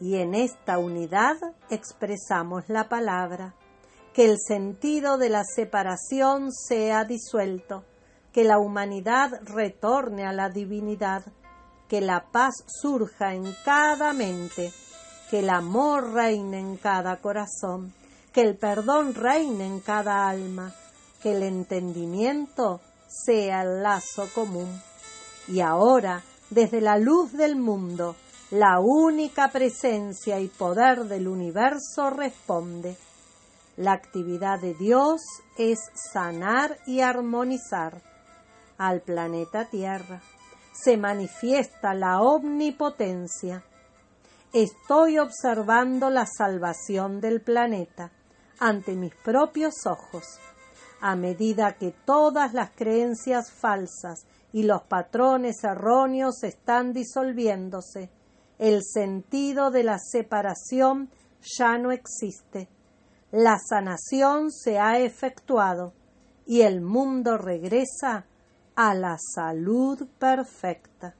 y 0.00 0.16
en 0.16 0.34
esta 0.34 0.78
unidad 0.78 1.36
expresamos 1.70 2.68
la 2.68 2.88
palabra 2.88 3.54
que 4.12 4.24
el 4.24 4.38
sentido 4.38 5.18
de 5.18 5.28
la 5.28 5.44
separación 5.44 6.52
sea 6.52 7.04
disuelto, 7.04 7.84
que 8.32 8.44
la 8.44 8.58
humanidad 8.58 9.30
retorne 9.44 10.26
a 10.26 10.32
la 10.32 10.48
divinidad, 10.48 11.22
que 11.88 12.00
la 12.00 12.26
paz 12.32 12.54
surja 12.66 13.34
en 13.34 13.54
cada 13.64 14.12
mente, 14.12 14.72
que 15.30 15.40
el 15.40 15.50
amor 15.50 16.12
reine 16.12 16.58
en 16.58 16.76
cada 16.76 17.16
corazón, 17.16 17.92
que 18.32 18.42
el 18.42 18.56
perdón 18.56 19.14
reine 19.14 19.66
en 19.66 19.80
cada 19.80 20.28
alma, 20.28 20.74
que 21.22 21.32
el 21.32 21.42
entendimiento 21.42 22.80
sea 23.08 23.62
el 23.62 23.82
lazo 23.82 24.28
común. 24.34 24.80
Y 25.46 25.60
ahora, 25.60 26.22
desde 26.50 26.80
la 26.80 26.98
luz 26.98 27.32
del 27.32 27.56
mundo, 27.56 28.16
la 28.50 28.80
única 28.80 29.48
presencia 29.48 30.40
y 30.40 30.48
poder 30.48 31.04
del 31.04 31.28
universo 31.28 32.10
responde 32.10 32.96
la 33.78 33.92
actividad 33.92 34.58
de 34.58 34.74
Dios 34.74 35.20
es 35.56 35.78
sanar 35.94 36.78
y 36.84 37.00
armonizar 37.00 38.02
al 38.76 39.02
planeta 39.02 39.66
Tierra. 39.66 40.20
Se 40.72 40.96
manifiesta 40.96 41.94
la 41.94 42.20
omnipotencia. 42.20 43.62
Estoy 44.52 45.18
observando 45.18 46.10
la 46.10 46.26
salvación 46.26 47.20
del 47.20 47.40
planeta 47.40 48.10
ante 48.58 48.96
mis 48.96 49.14
propios 49.14 49.86
ojos, 49.86 50.24
a 51.00 51.14
medida 51.14 51.74
que 51.74 51.94
todas 52.04 52.54
las 52.54 52.70
creencias 52.70 53.52
falsas 53.52 54.26
y 54.52 54.64
los 54.64 54.82
patrones 54.82 55.62
erróneos 55.62 56.42
están 56.42 56.92
disolviéndose. 56.92 58.10
El 58.58 58.82
sentido 58.82 59.70
de 59.70 59.84
la 59.84 59.98
separación 59.98 61.10
ya 61.40 61.78
no 61.78 61.92
existe 61.92 62.68
la 63.30 63.58
sanación 63.58 64.50
se 64.50 64.78
ha 64.78 64.98
efectuado 64.98 65.92
y 66.46 66.62
el 66.62 66.80
mundo 66.80 67.36
regresa 67.36 68.24
a 68.74 68.94
la 68.94 69.18
salud 69.18 70.06
perfecta. 70.18 71.14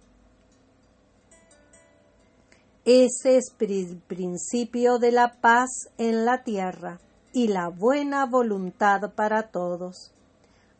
Ese 2.86 3.36
es 3.36 3.54
el 3.58 3.98
principio 3.98 4.98
de 4.98 5.12
la 5.12 5.38
paz 5.38 5.68
en 5.98 6.24
la 6.24 6.44
tierra 6.44 6.98
y 7.34 7.48
la 7.48 7.68
buena 7.68 8.24
voluntad 8.24 9.12
para 9.14 9.50
todos. 9.50 10.14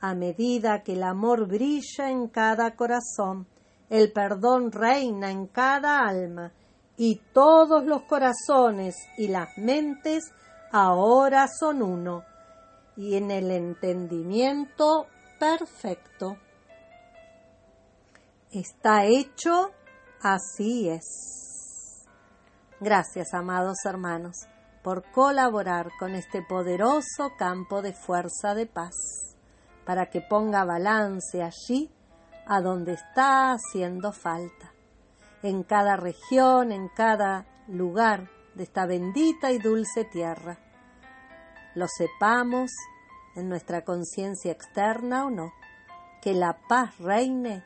A 0.01 0.15
medida 0.15 0.83
que 0.83 0.95
el 0.95 1.03
amor 1.03 1.47
brilla 1.47 2.11
en 2.11 2.29
cada 2.29 2.75
corazón, 2.75 3.47
el 3.91 4.13
perdón 4.13 4.71
reina 4.73 5.31
en 5.31 5.47
cada 5.47 6.01
alma 6.01 6.53
y 6.97 7.17
todos 7.33 7.85
los 7.85 8.03
corazones 8.03 8.97
y 9.17 9.29
las 9.29 9.57
mentes 9.57 10.33
ahora 10.73 11.47
son 11.49 11.83
uno, 11.83 12.25
y 12.97 13.17
en 13.17 13.31
el 13.31 13.51
entendimiento 13.51 15.07
perfecto. 15.39 16.37
Está 18.51 19.05
hecho, 19.05 19.71
así 20.21 20.89
es. 20.89 22.05
Gracias, 22.81 23.33
amados 23.33 23.79
hermanos, 23.85 24.37
por 24.83 25.05
colaborar 25.13 25.91
con 25.99 26.15
este 26.15 26.43
poderoso 26.43 27.31
campo 27.39 27.81
de 27.81 27.93
fuerza 27.93 28.55
de 28.55 28.67
paz, 28.67 29.37
para 29.85 30.07
que 30.11 30.21
ponga 30.21 30.65
balance 30.65 31.43
allí 31.43 31.91
a 32.49 32.61
donde 32.61 32.95
está 32.95 33.53
haciendo 33.53 34.13
falta, 34.13 34.73
en 35.43 35.63
cada 35.63 35.97
región, 35.97 36.73
en 36.73 36.89
cada 36.89 37.47
lugar 37.69 38.31
de 38.55 38.65
esta 38.65 38.87
bendita 38.87 39.53
y 39.53 39.59
dulce 39.59 40.05
tierra. 40.05 40.59
Lo 41.75 41.87
sepamos 41.87 42.73
en 43.37 43.49
nuestra 43.49 43.85
conciencia 43.85 44.51
externa 44.51 45.27
o 45.27 45.31
no, 45.31 45.53
que 46.21 46.33
la 46.33 46.59
paz 46.69 46.99
reine 46.99 47.63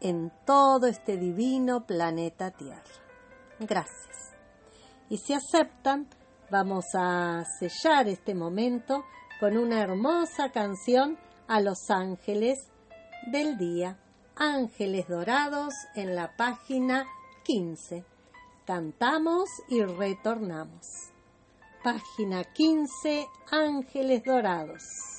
en 0.00 0.30
todo 0.44 0.86
este 0.86 1.16
divino 1.16 1.86
planeta 1.86 2.50
Tierra. 2.50 2.82
Gracias. 3.60 4.34
Y 5.08 5.18
si 5.18 5.32
aceptan, 5.32 6.08
vamos 6.50 6.84
a 6.94 7.44
sellar 7.58 8.08
este 8.08 8.34
momento 8.34 9.04
con 9.40 9.56
una 9.56 9.80
hermosa 9.80 10.50
canción 10.50 11.18
a 11.48 11.60
los 11.60 11.90
ángeles 11.90 12.58
del 13.30 13.56
día. 13.56 13.96
Ángeles 14.38 15.08
Dorados 15.08 15.72
en 15.94 16.14
la 16.14 16.36
página 16.36 17.06
15. 17.44 18.04
Cantamos 18.66 19.48
y 19.70 19.82
retornamos. 19.82 21.08
Página 21.82 22.44
15. 22.44 23.26
Ángeles 23.50 24.24
Dorados. 24.24 25.15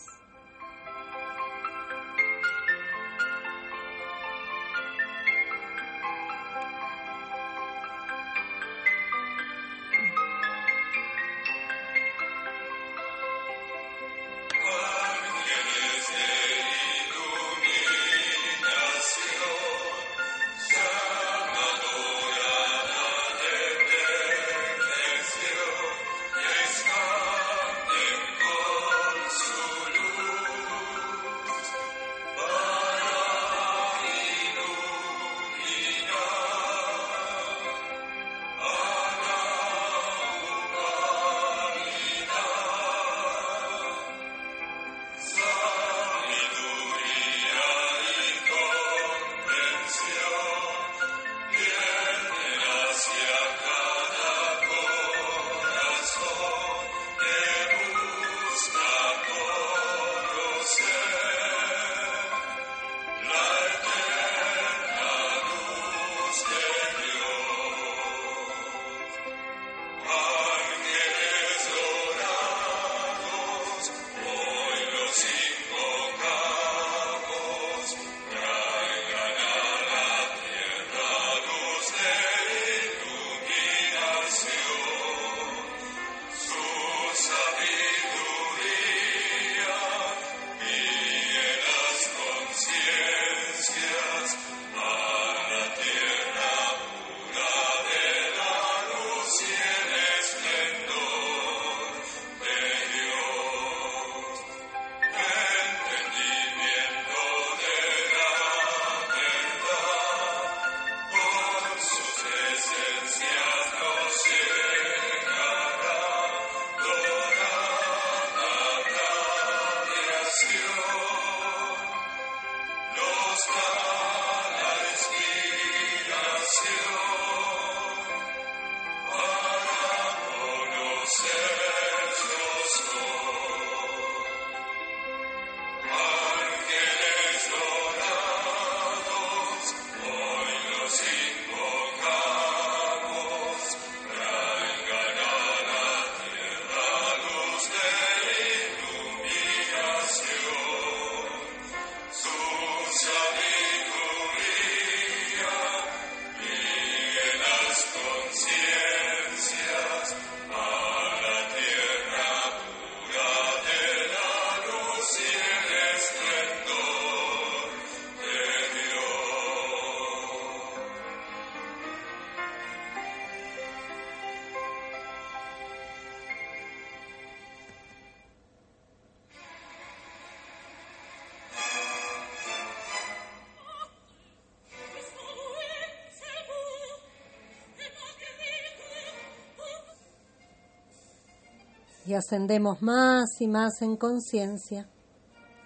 Y 192.07 192.13
ascendemos 192.13 192.81
más 192.81 193.25
y 193.41 193.47
más 193.47 193.81
en 193.81 193.97
conciencia 193.97 194.87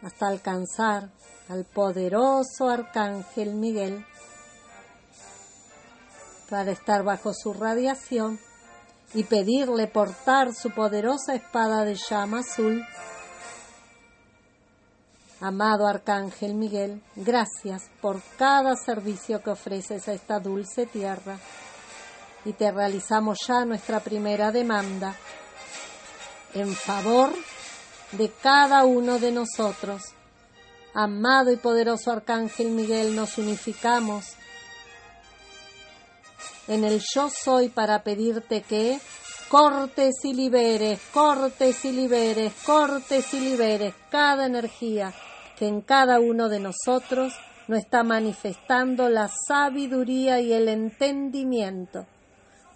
hasta 0.02 0.28
alcanzar 0.28 1.12
al 1.48 1.66
poderoso 1.66 2.68
Arcángel 2.68 3.54
Miguel 3.54 4.04
para 6.50 6.72
estar 6.72 7.04
bajo 7.04 7.32
su 7.34 7.54
radiación 7.54 8.40
y 9.14 9.24
pedirle 9.24 9.86
portar 9.86 10.54
su 10.56 10.72
poderosa 10.72 11.36
espada 11.36 11.86
de 11.86 11.96
llama 11.96 12.40
azul. 12.40 12.84
Amado 15.42 15.86
Arcángel 15.86 16.56
Miguel, 16.56 17.04
gracias 17.16 17.84
por 18.02 18.20
cada 18.38 18.76
servicio 18.76 19.44
que 19.44 19.52
ofreces 19.52 20.08
a 20.08 20.14
esta 20.14 20.40
dulce 20.40 20.88
tierra 20.88 21.38
y 22.46 22.54
te 22.54 22.72
realizamos 22.72 23.38
ya 23.48 23.64
nuestra 23.64 24.00
primera 24.00 24.52
demanda 24.52 25.16
en 26.54 26.74
favor 26.74 27.32
de 28.12 28.30
cada 28.30 28.84
uno 28.84 29.20
de 29.20 29.32
nosotros. 29.32 30.02
Amado 30.94 31.52
y 31.52 31.58
poderoso 31.58 32.12
Arcángel 32.12 32.70
Miguel, 32.70 33.16
nos 33.16 33.38
unificamos 33.38 34.36
en 36.68 36.84
el 36.84 37.02
yo 37.14 37.30
soy 37.30 37.70
para 37.70 38.04
pedirte 38.04 38.62
que 38.62 39.00
cortes 39.50 40.24
y 40.24 40.34
liberes, 40.34 41.00
cortes 41.14 41.84
y 41.86 41.92
liberes, 41.92 42.54
cortes 42.66 43.34
y 43.34 43.40
liberes 43.40 43.94
cada 44.10 44.46
energía 44.46 45.14
que 45.58 45.68
en 45.68 45.82
cada 45.82 46.20
uno 46.20 46.50
de 46.50 46.60
nosotros 46.60 47.34
no 47.68 47.76
está 47.76 48.04
manifestando 48.04 49.10
la 49.10 49.30
sabiduría 49.48 50.40
y 50.40 50.54
el 50.54 50.68
entendimiento. 50.68 52.06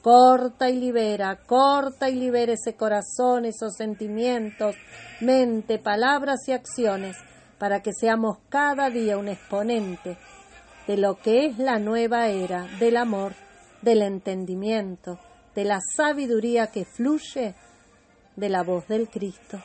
Corta 0.05 0.69
y 0.69 0.79
libera, 0.79 1.35
corta 1.47 2.11
y 2.11 2.13
libera 2.13 2.53
ese 2.53 2.75
corazón, 2.75 3.45
esos 3.45 3.73
sentimientos, 3.75 4.75
mente, 5.19 5.79
palabras 5.79 6.47
y 6.47 6.51
acciones, 6.51 7.17
para 7.57 7.81
que 7.81 7.91
seamos 7.91 8.37
cada 8.49 8.91
día 8.91 9.17
un 9.17 9.29
exponente 9.29 10.15
de 10.85 10.97
lo 10.97 11.15
que 11.15 11.47
es 11.47 11.57
la 11.57 11.79
nueva 11.79 12.27
era 12.27 12.67
del 12.77 12.97
amor, 12.97 13.33
del 13.81 14.03
entendimiento, 14.03 15.17
de 15.55 15.65
la 15.65 15.79
sabiduría 15.97 16.67
que 16.67 16.85
fluye 16.85 17.55
de 18.35 18.49
la 18.49 18.61
voz 18.61 18.87
del 18.87 19.09
Cristo. 19.09 19.59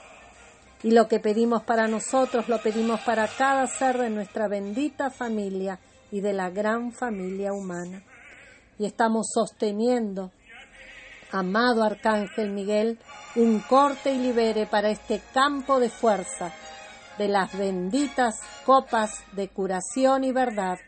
Y 0.83 0.93
lo 0.93 1.07
que 1.07 1.21
pedimos 1.21 1.65
para 1.65 1.87
nosotros 1.87 2.49
lo 2.49 2.63
pedimos 2.63 3.01
para 3.03 3.29
cada 3.29 3.67
ser 3.67 3.99
de 3.99 4.09
nuestra 4.09 4.49
bendita 4.49 5.11
familia 5.11 5.79
y 6.11 6.23
de 6.23 6.33
la 6.33 6.49
gran 6.49 6.93
familia 6.93 7.53
humana. 7.53 8.03
Y 8.81 8.87
estamos 8.87 9.27
sosteniendo, 9.35 10.31
amado 11.31 11.85
Arcángel 11.85 12.51
Miguel, 12.51 12.99
un 13.37 13.61
corte 13.61 14.11
y 14.11 14.17
libere 14.17 14.65
para 14.65 14.89
este 14.89 15.21
campo 15.35 15.79
de 15.79 15.91
fuerza 15.91 16.51
de 17.19 17.29
las 17.29 17.55
benditas 17.59 18.37
copas 18.65 19.11
de 19.33 19.51
curación 19.51 20.25
y 20.25 20.33
verdad. 20.33 20.79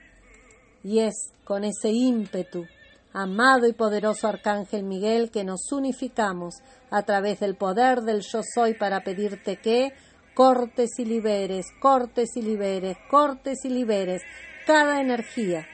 Y 0.82 1.01
es 1.01 1.34
con 1.45 1.64
ese 1.64 1.90
ímpetu 1.90 2.64
amado 3.12 3.66
y 3.66 3.74
poderoso 3.74 4.26
Arcángel 4.26 4.84
Miguel, 4.84 5.30
que 5.30 5.45
nos 5.45 5.70
unificamos 5.70 6.55
a 6.90 7.03
través 7.03 7.40
del 7.40 7.57
poder 7.57 8.01
del 8.01 8.22
yo 8.22 8.40
soy 8.55 8.72
para 8.72 9.05
pedirte 9.05 9.57
que 9.57 9.93
cortes 10.32 10.99
y 10.99 11.05
liberes, 11.05 11.66
cortes 11.78 12.38
y 12.38 12.40
liberes, 12.40 12.97
cortes 13.11 13.66
y 13.66 13.68
liberes 13.68 14.22
cada 14.66 14.99
energía 14.99 15.66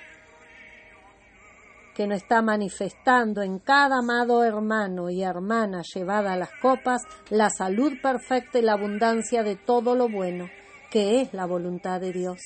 que 1.99 2.07
nos 2.07 2.23
está 2.23 2.43
manifestando 2.43 3.43
en 3.43 3.59
cada 3.59 3.99
amado 3.99 4.45
hermano 4.45 5.11
y 5.11 5.25
hermana 5.25 5.83
llevada 5.83 6.35
a 6.35 6.37
las 6.37 6.51
copas 6.63 7.03
la 7.29 7.51
salud 7.51 7.95
perfecta 8.01 8.61
y 8.61 8.63
la 8.63 8.75
abundancia 8.75 9.43
de 9.43 9.57
todo 9.57 9.97
lo 9.97 10.09
bueno, 10.09 10.49
que 10.93 11.21
es 11.21 11.35
la 11.35 11.45
voluntad 11.45 12.01
de 12.01 12.13
Dios 12.13 12.39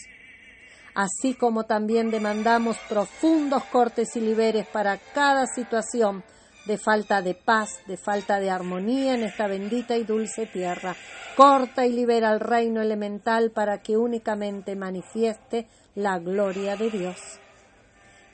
así 0.94 1.34
como 1.34 1.64
también 1.64 2.10
demandamos 2.10 2.76
profundos 2.88 3.64
cortes 3.64 4.16
y 4.16 4.20
liberes 4.20 4.66
para 4.66 4.98
cada 5.14 5.46
situación 5.46 6.22
de 6.66 6.78
falta 6.78 7.22
de 7.22 7.34
paz, 7.34 7.80
de 7.86 7.96
falta 7.96 8.38
de 8.38 8.50
armonía 8.50 9.14
en 9.14 9.24
esta 9.24 9.46
bendita 9.46 9.96
y 9.96 10.04
dulce 10.04 10.46
tierra. 10.46 10.94
Corta 11.36 11.86
y 11.86 11.92
libera 11.92 12.28
al 12.28 12.40
reino 12.40 12.82
elemental 12.82 13.50
para 13.50 13.82
que 13.82 13.96
únicamente 13.96 14.76
manifieste 14.76 15.66
la 15.94 16.18
gloria 16.18 16.76
de 16.76 16.90
Dios. 16.90 17.41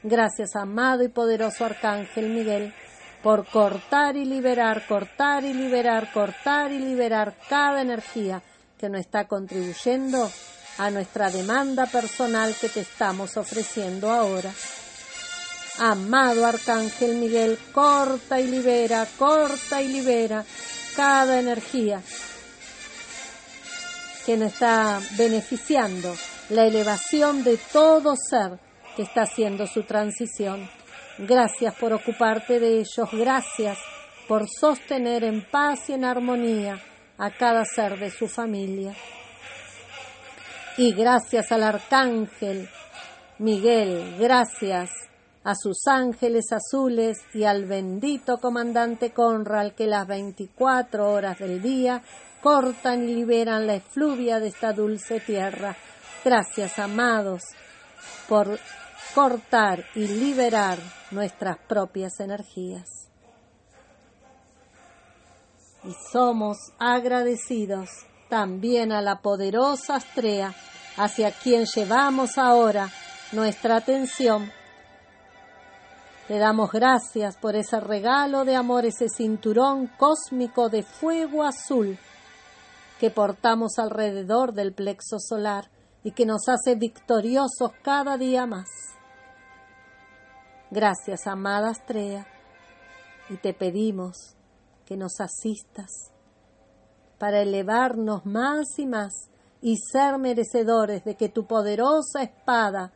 Gracias, 0.03 0.55
amado 0.55 1.03
y 1.03 1.09
poderoso 1.09 1.65
Arcángel 1.65 2.29
Miguel, 2.29 2.73
por 3.21 3.45
cortar 3.47 4.17
y 4.17 4.25
liberar, 4.25 4.87
cortar 4.87 5.45
y 5.45 5.53
liberar, 5.53 6.13
cortar 6.13 6.71
y 6.71 6.79
liberar 6.79 7.35
cada 7.49 7.83
energía 7.83 8.41
que 8.79 8.89
nos 8.89 9.01
está 9.01 9.27
contribuyendo 9.27 10.31
a 10.79 10.91
nuestra 10.91 11.31
demanda 11.31 11.87
personal 11.87 12.55
que 12.61 12.69
te 12.69 12.81
estamos 12.81 13.37
ofreciendo 13.37 14.13
ahora. 14.13 14.53
Amado 15.81 16.47
Arcángel 16.47 17.17
Miguel, 17.17 17.59
corta 17.73 18.39
y 18.41 18.47
libera, 18.47 19.05
corta 19.19 19.83
y 19.83 19.89
libera 19.89 20.45
cada 20.95 21.41
energía 21.41 22.01
que 24.25 24.37
nos 24.37 24.53
está 24.53 25.01
beneficiando 25.17 26.15
la 26.51 26.67
elevación 26.67 27.43
de 27.43 27.57
todo 27.73 28.15
ser 28.17 28.68
que 28.99 29.05
está 29.05 29.23
haciendo 29.23 29.69
su 29.69 29.85
transición. 29.85 30.69
Gracias 31.19 31.73
por 31.77 31.93
ocuparte 31.93 32.59
de 32.59 32.81
ellos, 32.81 33.09
gracias 33.13 33.79
por 34.27 34.49
sostener 34.49 35.23
en 35.23 35.49
paz 35.49 35.89
y 35.89 35.93
en 35.93 36.05
armonía 36.05 36.83
a 37.17 37.31
cada 37.31 37.65
ser 37.65 37.97
de 37.97 38.11
su 38.11 38.27
familia 38.27 38.93
y 40.77 40.93
gracias 40.93 41.53
al 41.53 41.63
arcángel 41.63 42.69
Miguel, 43.39 44.17
gracias 44.19 44.91
a 45.45 45.55
sus 45.55 45.87
ángeles 45.87 46.47
azules 46.53 47.19
y 47.33 47.45
al 47.45 47.67
bendito 47.67 48.39
comandante 48.39 49.13
Conral 49.13 49.75
que 49.77 49.87
las 49.87 50.09
24 50.09 51.09
horas 51.09 51.39
del 51.39 51.63
día 51.63 52.03
cortan 52.43 53.09
y 53.09 53.15
liberan 53.15 53.69
la 53.69 53.77
efluvia 53.77 54.41
de 54.41 54.49
esta 54.49 54.73
dulce 54.73 55.21
tierra. 55.21 55.77
Gracias, 56.25 56.79
amados, 56.79 57.43
por 58.29 58.59
cortar 59.15 59.85
y 59.95 60.07
liberar 60.07 60.79
nuestras 61.11 61.59
propias 61.59 62.21
energías. 62.21 63.09
Y 65.85 65.93
somos 66.13 66.59
agradecidos 66.79 67.89
también 68.29 68.93
a 68.93 69.01
la 69.01 69.21
poderosa 69.21 69.97
Astrea, 69.97 70.55
hacia 70.97 71.31
quien 71.31 71.65
llevamos 71.65 72.37
ahora 72.37 72.91
nuestra 73.33 73.77
atención. 73.77 74.51
Le 76.29 76.39
damos 76.39 76.71
gracias 76.71 77.37
por 77.37 77.57
ese 77.57 77.81
regalo 77.81 78.45
de 78.45 78.57
amor, 78.57 78.85
ese 78.85 79.09
cinturón 79.09 79.87
cósmico 79.97 80.69
de 80.69 80.83
fuego 80.83 81.43
azul 81.43 81.99
que 83.01 83.11
portamos 83.11 83.79
alrededor 83.79 84.53
del 84.53 84.73
plexo 84.73 85.19
solar 85.21 85.71
y 86.05 86.13
que 86.13 86.27
nos 86.27 86.49
hace 86.49 86.75
victoriosos 86.75 87.73
cada 87.83 88.17
día 88.17 88.47
más. 88.47 88.69
Gracias, 90.71 91.27
amada 91.27 91.71
Astrea, 91.71 92.27
y 93.31 93.37
te 93.37 93.55
pedimos 93.55 94.37
que 94.85 94.97
nos 94.97 95.21
asistas 95.21 95.91
para 97.19 97.41
elevarnos 97.41 98.25
más 98.27 98.79
y 98.79 98.87
más 98.87 99.13
y 99.61 99.77
ser 99.77 100.19
merecedores 100.19 101.05
de 101.05 101.17
que 101.17 101.29
tu 101.29 101.47
poderosa 101.47 102.23
espada 102.23 102.93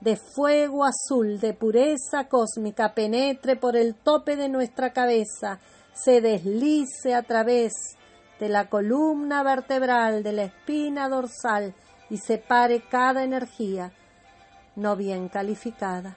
de 0.00 0.16
fuego 0.16 0.84
azul, 0.84 1.40
de 1.40 1.54
pureza 1.54 2.28
cósmica, 2.28 2.94
penetre 2.94 3.56
por 3.56 3.76
el 3.76 3.94
tope 3.94 4.36
de 4.36 4.48
nuestra 4.48 4.92
cabeza, 4.92 5.58
se 5.94 6.20
deslice 6.20 7.14
a 7.14 7.22
través 7.22 7.72
de 8.38 8.48
la 8.48 8.68
columna 8.68 9.42
vertebral, 9.42 10.22
de 10.22 10.32
la 10.32 10.44
espina 10.44 11.08
dorsal 11.08 11.74
y 12.10 12.18
separe 12.18 12.82
cada 12.88 13.24
energía 13.24 13.92
no 14.76 14.96
bien 14.96 15.28
calificada. 15.28 16.16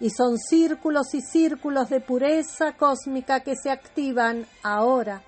Y 0.00 0.10
son 0.10 0.38
círculos 0.38 1.14
y 1.14 1.20
círculos 1.20 1.88
de 1.88 2.00
pureza 2.00 2.76
cósmica 2.76 3.40
que 3.40 3.54
se 3.56 3.70
activan 3.70 4.46
ahora 4.62 5.22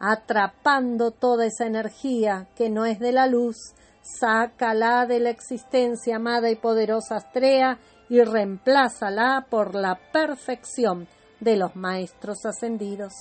atrapando 0.00 1.10
toda 1.10 1.46
esa 1.46 1.66
energía 1.66 2.46
que 2.54 2.70
no 2.70 2.84
es 2.86 2.98
de 2.98 3.12
la 3.12 3.26
luz, 3.26 3.56
sácala 4.02 5.06
de 5.06 5.20
la 5.20 5.30
existencia 5.30 6.16
amada 6.16 6.50
y 6.50 6.56
poderosa 6.56 7.16
Astrea 7.16 7.78
y 8.08 8.22
reemplázala 8.22 9.46
por 9.50 9.74
la 9.74 9.98
perfección 10.12 11.08
de 11.40 11.56
los 11.56 11.76
maestros 11.76 12.46
ascendidos. 12.46 13.12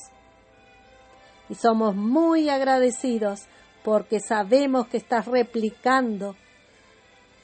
Y 1.49 1.55
somos 1.55 1.95
muy 1.95 2.49
agradecidos 2.49 3.47
porque 3.88 4.19
sabemos 4.19 4.89
que 4.89 4.97
estás 4.97 5.27
replicando 5.27 6.35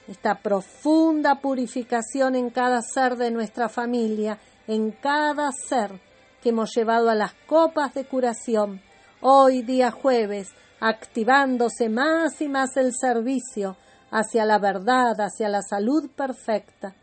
esta 0.10 0.36
profunda 0.36 1.36
purificación 1.36 2.36
en 2.36 2.50
cada 2.50 2.82
ser 2.82 3.16
de 3.16 3.32
nuestra 3.32 3.70
familia, 3.70 4.38
en 4.68 4.92
cada 4.92 5.50
ser 5.54 6.02
que 6.42 6.50
hemos 6.50 6.76
llevado 6.76 7.10
a 7.10 7.16
las 7.16 7.34
copas 7.48 7.94
de 7.94 8.04
curación 8.04 8.82
hoy 9.22 9.62
día 9.62 9.90
jueves, 9.92 10.50
activándose 10.82 11.88
más 11.88 12.42
y 12.42 12.50
más 12.50 12.76
el 12.76 12.92
servicio 12.94 13.78
hacia 14.12 14.44
la 14.44 14.60
verdad, 14.60 15.14
hacia 15.20 15.48
la 15.48 15.62
salud 15.62 16.12
perfecta. 16.14 16.94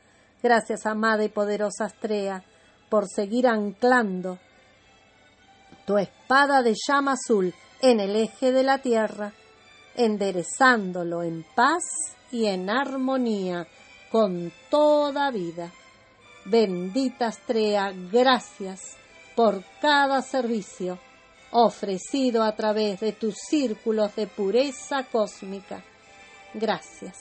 Gracias, 0.43 0.85
amada 0.85 1.25
y 1.25 1.31
poderosa 1.31 1.87
Astrea, 1.87 2.45
por 2.91 3.09
seguir 3.09 3.47
anclando 3.47 4.39
tu 5.87 5.97
espada 5.97 6.63
de 6.63 6.75
llama 6.87 7.13
azul 7.13 7.55
en 7.83 8.01
el 8.01 8.17
eje 8.17 8.53
de 8.53 8.63
la 8.63 8.79
tierra, 8.79 9.33
enderezándolo 9.97 11.23
en 11.23 11.45
paz 11.55 11.83
y 12.31 12.47
en 12.47 12.69
armonía 12.71 13.67
con 14.11 14.53
toda 14.71 15.31
vida. 15.31 15.73
Bendita 16.45 17.29
Astrea, 17.29 17.93
gracias 18.11 18.97
por 19.35 19.63
cada 19.81 20.23
servicio 20.23 20.99
ofrecido 21.53 22.43
a 22.43 22.55
través 22.55 23.01
de 23.01 23.13
tus 23.13 23.35
círculos 23.49 24.15
de 24.15 24.27
pureza 24.27 25.05
cósmica. 25.11 25.83
Gracias. 26.55 27.17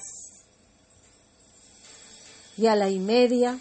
Y 2.57 2.68
a 2.68 2.76
la 2.76 2.89
y 2.89 2.99
media 2.99 3.57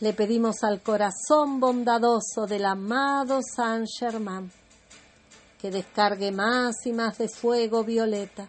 le 0.00 0.12
pedimos 0.12 0.62
al 0.62 0.82
corazón 0.82 1.58
bondadoso 1.58 2.46
del 2.46 2.66
amado 2.66 3.40
Saint 3.42 3.86
Germain 3.98 4.52
que 5.60 5.70
descargue 5.70 6.32
más 6.32 6.74
y 6.84 6.92
más 6.92 7.18
de 7.18 7.28
fuego 7.28 7.84
violeta 7.84 8.48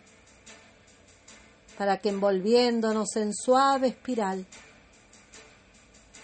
para 1.78 1.98
que 1.98 2.10
envolviéndonos 2.10 3.16
en 3.16 3.34
suave 3.34 3.90
espiral 3.90 4.46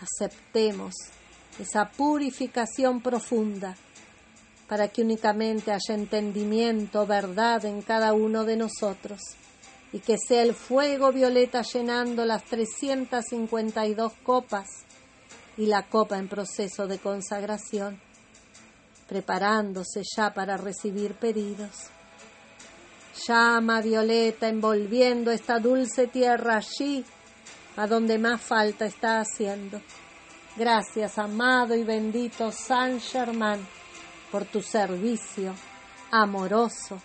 aceptemos 0.02 0.94
esa 1.60 1.90
purificación 1.90 3.02
profunda 3.02 3.76
para 4.68 4.88
que 4.88 5.04
únicamente 5.04 5.72
haya 5.72 5.94
entendimiento, 5.94 7.06
verdad 7.06 7.64
en 7.66 7.82
cada 7.82 8.14
uno 8.14 8.44
de 8.44 8.58
nosotros 8.58 9.22
y 9.92 10.00
que 10.00 10.18
sea 10.18 10.42
el 10.42 10.56
fuego 10.56 11.12
violeta 11.12 11.62
llenando 11.62 12.26
las 12.26 12.44
352 12.46 14.14
copas 14.24 14.68
y 15.56 15.68
la 15.68 15.88
copa 15.88 16.18
en 16.18 16.28
proceso 16.28 16.88
de 16.88 16.98
consagración, 16.98 18.02
preparándose 19.08 20.02
ya 20.16 20.34
para 20.34 20.58
recibir 20.58 21.16
pedidos. 21.16 21.90
Llama 23.28 23.82
violeta 23.82 24.48
envolviendo 24.48 25.32
esta 25.32 25.60
dulce 25.60 26.08
tierra 26.08 26.58
allí 26.58 27.06
a 27.76 27.88
donde 27.88 28.18
más 28.18 28.42
falta 28.42 28.86
está 28.86 29.20
haciendo. 29.20 29.82
Gracias, 30.56 31.18
amado 31.18 31.76
y 31.76 31.84
bendito 31.84 32.52
San 32.52 33.00
Germán, 33.00 33.60
por 34.32 34.46
tu 34.46 34.62
servicio 34.62 35.54
amoroso. 36.12 37.02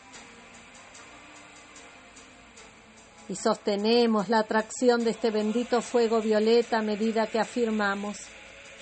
Y 3.29 3.37
sostenemos 3.37 4.29
la 4.29 4.41
atracción 4.41 5.05
de 5.05 5.11
este 5.11 5.31
bendito 5.31 5.83
fuego 5.83 6.21
violeta 6.21 6.79
a 6.79 6.83
medida 6.83 7.27
que 7.27 7.39
afirmamos, 7.39 8.19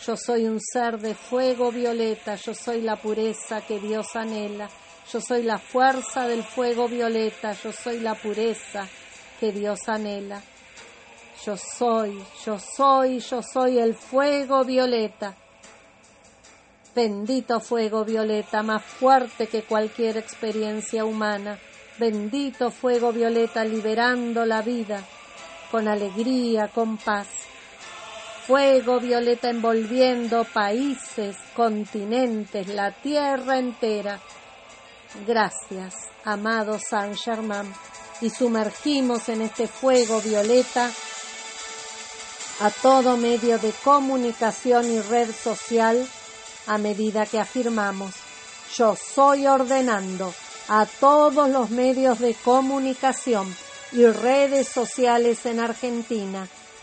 yo 0.06 0.16
soy 0.16 0.46
un 0.46 0.60
ser 0.60 0.98
de 0.98 1.14
fuego 1.14 1.72
violeta, 1.72 2.36
yo 2.36 2.54
soy 2.54 2.80
la 2.80 2.94
pureza 2.96 3.60
que 3.62 3.80
Dios 3.80 4.14
anhela, 4.14 4.68
yo 5.12 5.20
soy 5.20 5.42
la 5.42 5.58
fuerza 5.58 6.28
del 6.28 6.44
fuego 6.44 6.86
violeta, 6.86 7.52
yo 7.52 7.72
soy 7.72 7.98
la 7.98 8.14
pureza 8.14 8.86
que 9.40 9.52
Dios 9.52 9.80
anhela. 9.88 10.42
Yo 11.44 11.56
soy, 11.56 12.22
yo 12.44 12.58
soy, 12.58 13.20
yo 13.20 13.42
soy 13.42 13.78
el 13.78 13.94
fuego 13.94 14.64
violeta. 14.64 15.34
Bendito 16.94 17.60
fuego 17.60 18.04
violeta, 18.04 18.62
más 18.62 18.82
fuerte 18.82 19.46
que 19.46 19.62
cualquier 19.62 20.16
experiencia 20.16 21.04
humana. 21.04 21.58
Bendito 21.98 22.70
fuego 22.70 23.12
violeta, 23.12 23.64
liberando 23.64 24.46
la 24.46 24.62
vida 24.62 25.04
con 25.70 25.88
alegría, 25.88 26.68
con 26.68 26.96
paz. 26.96 27.45
Fuego 28.46 29.00
violeta 29.00 29.50
envolviendo 29.50 30.44
países, 30.44 31.36
continentes, 31.56 32.68
la 32.68 32.92
tierra 32.92 33.58
entera. 33.58 34.20
Gracias, 35.26 35.94
amado 36.24 36.78
San 36.78 37.16
Germán. 37.16 37.74
Y 38.20 38.30
sumergimos 38.30 39.28
en 39.28 39.42
este 39.42 39.66
fuego 39.66 40.20
violeta 40.20 40.88
a 42.60 42.70
todo 42.70 43.16
medio 43.16 43.58
de 43.58 43.72
comunicación 43.82 44.92
y 44.92 45.00
red 45.00 45.28
social 45.32 46.06
a 46.68 46.78
medida 46.78 47.26
que 47.26 47.40
afirmamos, 47.40 48.14
yo 48.76 48.96
soy 48.96 49.46
ordenando 49.46 50.32
a 50.68 50.86
todos 51.00 51.50
los 51.50 51.70
medios 51.70 52.18
de 52.20 52.34
comunicación 52.34 53.54
y 53.92 54.06
redes 54.06 54.68
sociales 54.68 55.46
en 55.46 55.60
Argentina 55.60 56.48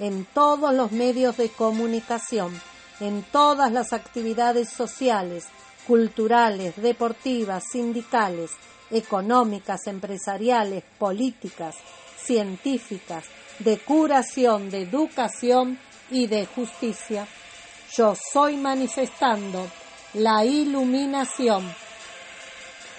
en 0.00 0.24
todos 0.24 0.74
los 0.74 0.92
medios 0.92 1.36
de 1.36 1.50
comunicación, 1.50 2.58
en 3.00 3.22
todas 3.22 3.70
las 3.70 3.92
actividades 3.92 4.70
sociales, 4.70 5.44
culturales, 5.86 6.74
deportivas, 6.76 7.62
sindicales, 7.70 8.50
económicas, 8.90 9.86
empresariales, 9.86 10.82
políticas, 10.98 11.76
científicas, 12.16 13.24
de 13.58 13.78
curación, 13.78 14.70
de 14.70 14.82
educación 14.82 15.78
y 16.10 16.26
de 16.26 16.46
justicia. 16.46 17.28
Yo 17.92 18.14
soy 18.32 18.56
manifestando 18.56 19.68
la 20.14 20.44
iluminación 20.46 21.70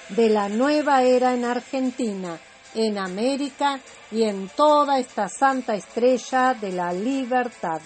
de 0.10 0.30
la 0.30 0.50
nueva 0.50 1.02
era 1.02 1.34
en 1.34 1.46
Argentina, 1.46 2.38
en 2.74 2.98
América 2.98 3.80
y 4.12 4.24
en 4.24 4.50
toda 4.50 5.00
esta 5.00 5.28
santa 5.28 5.76
estrella 5.76 6.54
de 6.54 6.72
la 6.72 6.94
libertad. 6.94 7.82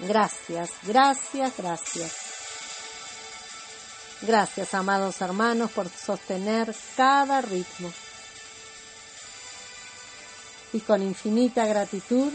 Gracias, 0.00 0.70
gracias, 0.82 1.52
gracias. 1.56 2.16
Gracias, 4.22 4.72
amados 4.74 5.20
hermanos, 5.20 5.70
por 5.72 5.88
sostener 5.88 6.74
cada 6.96 7.40
ritmo. 7.40 7.92
Y 10.72 10.80
con 10.80 11.02
infinita 11.02 11.66
gratitud 11.66 12.32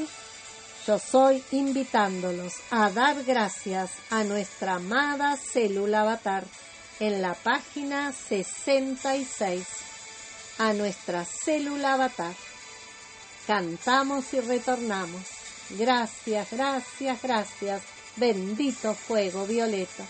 yo 0.87 0.99
soy 0.99 1.43
invitándolos 1.51 2.53
a 2.71 2.89
dar 2.89 3.21
gracias 3.25 3.91
a 4.09 4.23
nuestra 4.23 4.75
amada 4.75 5.35
célula 5.35 6.01
avatar 6.01 6.45
en 7.01 7.21
la 7.21 7.33
página 7.33 8.13
66, 8.13 9.67
a 10.57 10.73
nuestra 10.73 11.25
célula 11.25 11.93
avatar. 11.93 12.33
Cantamos 13.45 14.33
y 14.33 14.39
retornamos. 14.41 15.21
Gracias, 15.71 16.51
gracias, 16.51 17.21
gracias. 17.21 17.81
Bendito 18.15 18.93
fuego 18.93 19.45
violeta. 19.45 20.03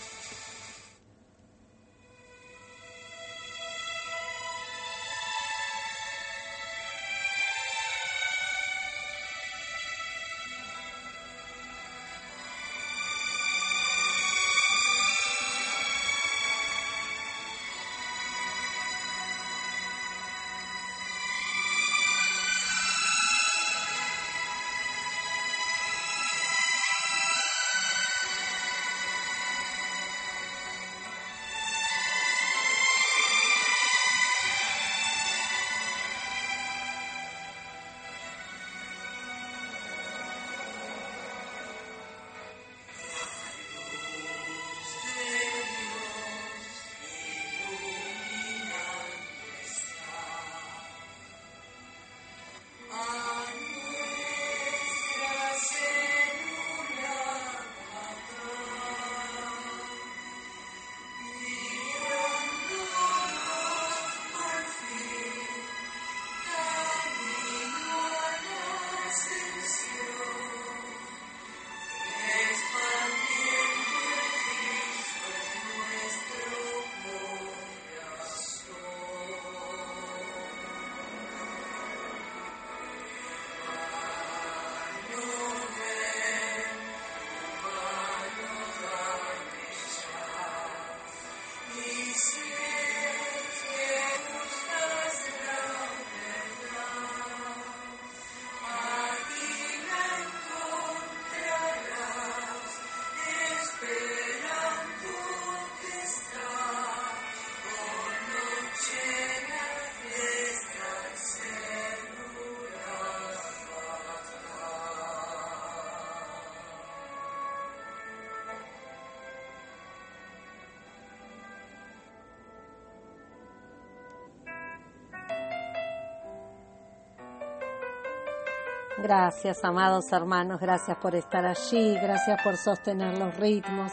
Gracias, 129.00 129.64
amados 129.64 130.10
hermanos, 130.10 130.58
gracias 130.60 130.96
por 130.96 131.14
estar 131.14 131.46
allí, 131.46 131.94
gracias 131.94 132.42
por 132.42 132.56
sostener 132.56 133.16
los 133.16 133.36
ritmos, 133.36 133.92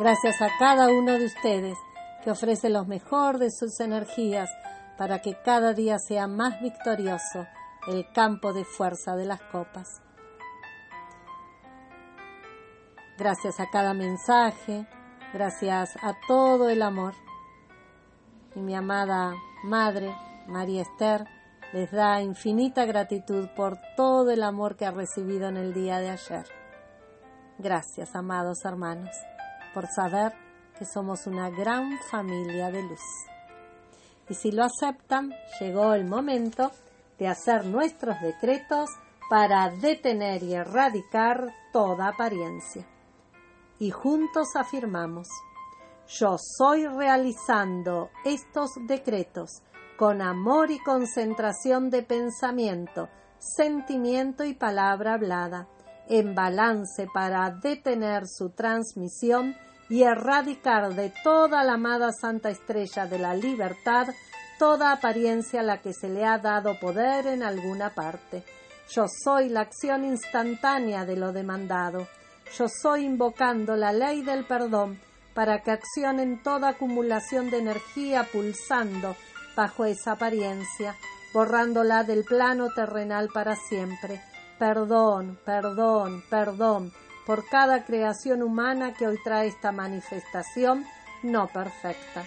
gracias 0.00 0.40
a 0.40 0.48
cada 0.58 0.88
uno 0.88 1.12
de 1.12 1.26
ustedes 1.26 1.76
que 2.24 2.30
ofrece 2.30 2.70
lo 2.70 2.86
mejor 2.86 3.36
de 3.36 3.50
sus 3.50 3.78
energías 3.80 4.48
para 4.96 5.20
que 5.20 5.36
cada 5.44 5.74
día 5.74 5.98
sea 5.98 6.26
más 6.26 6.58
victorioso 6.62 7.46
el 7.86 8.10
campo 8.12 8.54
de 8.54 8.64
fuerza 8.64 9.14
de 9.14 9.26
las 9.26 9.42
copas. 9.42 10.00
Gracias 13.18 13.60
a 13.60 13.68
cada 13.70 13.92
mensaje, 13.92 14.86
gracias 15.34 15.96
a 16.02 16.14
todo 16.26 16.70
el 16.70 16.80
amor. 16.80 17.12
Y 18.54 18.60
mi 18.60 18.74
amada 18.74 19.34
Madre, 19.64 20.16
María 20.46 20.80
Esther, 20.80 21.26
les 21.76 21.90
da 21.90 22.22
infinita 22.22 22.86
gratitud 22.86 23.48
por 23.54 23.76
todo 23.98 24.30
el 24.30 24.42
amor 24.42 24.76
que 24.76 24.86
ha 24.86 24.90
recibido 24.92 25.48
en 25.48 25.58
el 25.58 25.74
día 25.74 25.98
de 25.98 26.08
ayer. 26.08 26.46
Gracias, 27.58 28.16
amados 28.16 28.64
hermanos, 28.64 29.14
por 29.74 29.86
saber 29.86 30.32
que 30.78 30.86
somos 30.86 31.26
una 31.26 31.50
gran 31.50 31.98
familia 32.10 32.70
de 32.70 32.82
luz. 32.82 33.02
Y 34.26 34.32
si 34.32 34.52
lo 34.52 34.64
aceptan, 34.64 35.34
llegó 35.60 35.92
el 35.92 36.06
momento 36.06 36.70
de 37.18 37.28
hacer 37.28 37.66
nuestros 37.66 38.18
decretos 38.22 38.88
para 39.28 39.68
detener 39.68 40.42
y 40.44 40.54
erradicar 40.54 41.52
toda 41.74 42.08
apariencia. 42.08 42.86
Y 43.78 43.90
juntos 43.90 44.48
afirmamos, 44.56 45.28
yo 46.08 46.36
soy 46.38 46.86
realizando 46.86 48.08
estos 48.24 48.70
decretos 48.86 49.60
con 49.96 50.22
amor 50.22 50.70
y 50.70 50.78
concentración 50.78 51.90
de 51.90 52.02
pensamiento, 52.02 53.08
sentimiento 53.38 54.44
y 54.44 54.54
palabra 54.54 55.14
hablada, 55.14 55.68
en 56.08 56.34
balance 56.34 57.08
para 57.12 57.50
detener 57.50 58.26
su 58.26 58.50
transmisión 58.50 59.56
y 59.88 60.02
erradicar 60.02 60.94
de 60.94 61.12
toda 61.22 61.64
la 61.64 61.74
amada 61.74 62.10
Santa 62.12 62.50
Estrella 62.50 63.06
de 63.06 63.18
la 63.18 63.34
Libertad 63.34 64.08
toda 64.58 64.92
apariencia 64.92 65.60
a 65.60 65.62
la 65.62 65.80
que 65.80 65.92
se 65.92 66.08
le 66.08 66.24
ha 66.24 66.38
dado 66.38 66.78
poder 66.78 67.26
en 67.26 67.42
alguna 67.42 67.90
parte. 67.90 68.42
Yo 68.90 69.06
soy 69.08 69.48
la 69.48 69.60
acción 69.60 70.04
instantánea 70.04 71.04
de 71.04 71.16
lo 71.16 71.32
demandado. 71.32 72.06
Yo 72.56 72.66
soy 72.68 73.04
invocando 73.04 73.76
la 73.76 73.92
ley 73.92 74.22
del 74.22 74.44
perdón 74.46 74.98
para 75.34 75.62
que 75.62 75.72
accionen 75.72 76.42
toda 76.42 76.70
acumulación 76.70 77.50
de 77.50 77.58
energía 77.58 78.26
pulsando 78.32 79.16
bajo 79.56 79.86
esa 79.86 80.12
apariencia, 80.12 80.94
borrándola 81.32 82.04
del 82.04 82.24
plano 82.24 82.68
terrenal 82.74 83.30
para 83.32 83.56
siempre. 83.56 84.20
Perdón, 84.58 85.38
perdón, 85.44 86.22
perdón 86.30 86.92
por 87.26 87.44
cada 87.48 87.84
creación 87.84 88.42
humana 88.42 88.94
que 88.94 89.06
hoy 89.06 89.18
trae 89.22 89.48
esta 89.48 89.72
manifestación 89.72 90.86
no 91.24 91.48
perfecta. 91.48 92.24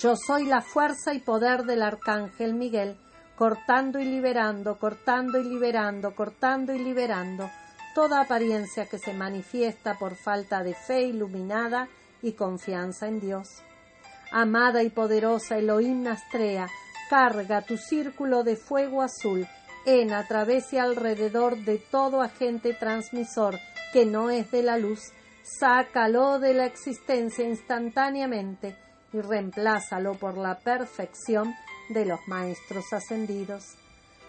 Yo 0.00 0.14
soy 0.14 0.44
la 0.44 0.60
fuerza 0.60 1.12
y 1.12 1.18
poder 1.18 1.64
del 1.64 1.82
Arcángel 1.82 2.54
Miguel, 2.54 2.96
cortando 3.36 3.98
y 3.98 4.04
liberando, 4.04 4.78
cortando 4.78 5.40
y 5.40 5.44
liberando, 5.44 6.14
cortando 6.14 6.72
y 6.72 6.78
liberando 6.78 7.50
toda 7.96 8.20
apariencia 8.20 8.86
que 8.86 8.98
se 8.98 9.12
manifiesta 9.12 9.98
por 9.98 10.14
falta 10.14 10.62
de 10.62 10.74
fe 10.74 11.02
iluminada 11.02 11.88
y 12.22 12.32
confianza 12.32 13.08
en 13.08 13.18
Dios. 13.18 13.62
Amada 14.30 14.82
y 14.82 14.90
poderosa 14.90 15.56
Elohim 15.56 16.02
Nastrea, 16.02 16.68
carga 17.08 17.62
tu 17.62 17.76
círculo 17.76 18.44
de 18.44 18.56
fuego 18.56 19.02
azul 19.02 19.46
en, 19.86 20.12
a 20.12 20.26
través 20.26 20.72
y 20.72 20.78
alrededor 20.78 21.56
de 21.64 21.78
todo 21.78 22.20
agente 22.20 22.74
transmisor 22.74 23.58
que 23.92 24.04
no 24.04 24.28
es 24.30 24.50
de 24.50 24.62
la 24.62 24.76
luz, 24.76 25.12
sácalo 25.42 26.38
de 26.38 26.52
la 26.52 26.66
existencia 26.66 27.48
instantáneamente 27.48 28.76
y 29.12 29.20
reemplázalo 29.20 30.14
por 30.14 30.36
la 30.36 30.58
perfección 30.58 31.54
de 31.88 32.04
los 32.04 32.20
maestros 32.26 32.92
ascendidos. 32.92 33.76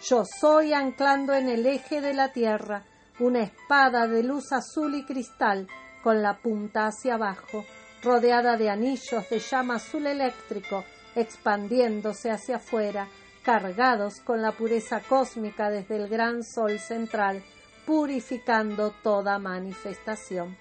Yo 0.07 0.23
soy 0.23 0.71
anclando 0.71 1.33
en 1.33 1.49
el 1.49 1.65
eje 1.65 1.99
de 1.99 2.13
la 2.13 2.31
tierra 2.31 2.83
una 3.19 3.41
espada 3.41 4.07
de 4.07 4.23
luz 4.23 4.53
azul 4.53 4.95
y 4.95 5.03
cristal 5.03 5.67
con 6.01 6.21
la 6.21 6.37
punta 6.37 6.87
hacia 6.87 7.15
abajo, 7.15 7.65
rodeada 8.01 8.57
de 8.57 8.69
anillos 8.69 9.29
de 9.29 9.39
llama 9.39 9.75
azul 9.75 10.07
eléctrico 10.07 10.83
expandiéndose 11.15 12.31
hacia 12.31 12.57
afuera, 12.57 13.07
cargados 13.43 14.21
con 14.21 14.41
la 14.41 14.51
pureza 14.51 15.01
cósmica 15.01 15.69
desde 15.69 15.97
el 15.97 16.07
gran 16.07 16.43
sol 16.43 16.79
central, 16.79 17.43
purificando 17.85 18.93
toda 19.03 19.39
manifestación. 19.39 20.57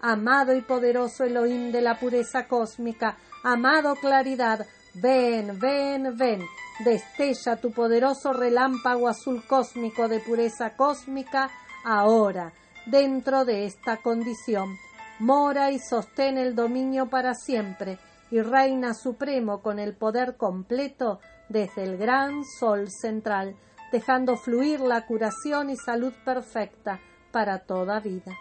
Amado 0.00 0.54
y 0.54 0.60
poderoso 0.60 1.24
Elohim 1.24 1.72
de 1.72 1.80
la 1.80 1.98
pureza 1.98 2.46
cósmica, 2.46 3.16
amado 3.42 3.96
claridad, 3.96 4.66
ven, 4.94 5.58
ven, 5.58 6.16
ven, 6.16 6.42
destella 6.84 7.56
tu 7.56 7.72
poderoso 7.72 8.32
relámpago 8.32 9.08
azul 9.08 9.42
cósmico 9.46 10.06
de 10.06 10.20
pureza 10.20 10.76
cósmica 10.76 11.50
ahora, 11.84 12.52
dentro 12.86 13.44
de 13.44 13.64
esta 13.64 13.96
condición 13.96 14.76
mora 15.18 15.70
y 15.70 15.78
sostén 15.78 16.38
el 16.38 16.54
dominio 16.54 17.08
para 17.08 17.34
siempre 17.34 17.98
y 18.30 18.40
reina 18.40 18.94
supremo 18.94 19.62
con 19.62 19.78
el 19.78 19.96
poder 19.96 20.36
completo 20.36 21.20
desde 21.48 21.82
el 21.82 21.96
gran 21.96 22.44
sol 22.44 22.88
central, 22.90 23.56
dejando 23.90 24.36
fluir 24.36 24.80
la 24.80 25.06
curación 25.06 25.70
y 25.70 25.76
salud 25.76 26.12
perfecta 26.24 27.00
para 27.32 27.60
toda 27.60 28.00
vida. 28.00 28.32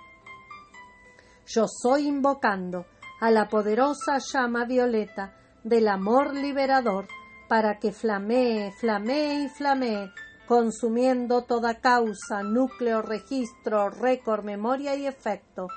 Yo 1.45 1.65
soy 1.67 2.07
invocando 2.07 2.85
a 3.21 3.31
la 3.31 3.47
poderosa 3.47 4.17
llama 4.19 4.65
violeta 4.65 5.33
del 5.63 5.87
amor 5.87 6.33
liberador 6.33 7.07
para 7.47 7.79
que 7.79 7.93
flamee, 7.93 8.71
flamee 8.73 9.45
y 9.45 9.49
flamee, 9.49 10.11
consumiendo 10.45 11.43
toda 11.43 11.79
causa, 11.79 12.43
núcleo, 12.43 13.01
registro, 13.01 13.89
récord, 13.89 14.43
memoria 14.43 14.95
y 14.95 15.07
efecto, 15.07 15.67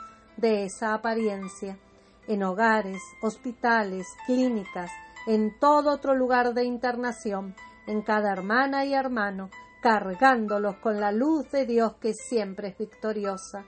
de 0.41 0.65
esa 0.65 0.95
apariencia, 0.95 1.79
en 2.27 2.43
hogares, 2.43 3.01
hospitales, 3.23 4.07
clínicas, 4.27 4.91
en 5.27 5.59
todo 5.59 5.93
otro 5.93 6.15
lugar 6.15 6.55
de 6.55 6.65
internación, 6.65 7.55
en 7.87 8.03
cada 8.03 8.33
hermana 8.33 8.85
y 8.85 8.95
hermano, 8.95 9.51
cargándolos 9.83 10.77
con 10.77 11.01
la 11.01 11.13
luz 11.13 11.51
de 11.51 11.67
Dios 11.67 11.97
que 12.01 12.15
siempre 12.15 12.69
es 12.69 12.79
victoriosa. 12.79 13.65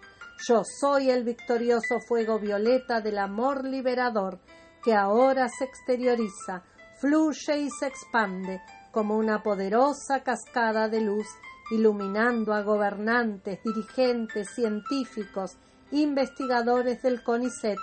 Yo 0.48 0.62
soy 0.64 1.10
el 1.10 1.24
victorioso 1.24 2.00
fuego 2.06 2.38
violeta 2.38 3.00
del 3.00 3.18
amor 3.18 3.64
liberador 3.64 4.38
que 4.82 4.94
ahora 4.94 5.48
se 5.48 5.64
exterioriza, 5.64 6.64
fluye 7.00 7.58
y 7.58 7.68
se 7.70 7.86
expande 7.86 8.60
como 8.90 9.16
una 9.16 9.42
poderosa 9.42 10.22
cascada 10.22 10.88
de 10.88 11.00
luz, 11.00 11.26
iluminando 11.70 12.52
a 12.52 12.62
gobernantes, 12.62 13.60
dirigentes, 13.62 14.48
científicos, 14.54 15.56
investigadores 15.92 17.02
del 17.02 17.22
CONICET, 17.22 17.78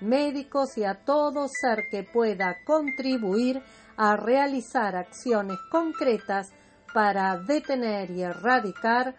médicos 0.00 0.76
y 0.76 0.84
a 0.84 1.04
todo 1.04 1.46
ser 1.48 1.84
que 1.90 2.02
pueda 2.02 2.56
contribuir 2.64 3.62
a 3.96 4.16
realizar 4.16 4.96
acciones 4.96 5.58
concretas 5.70 6.52
para 6.92 7.38
detener 7.38 8.10
y 8.10 8.22
erradicar 8.22 9.14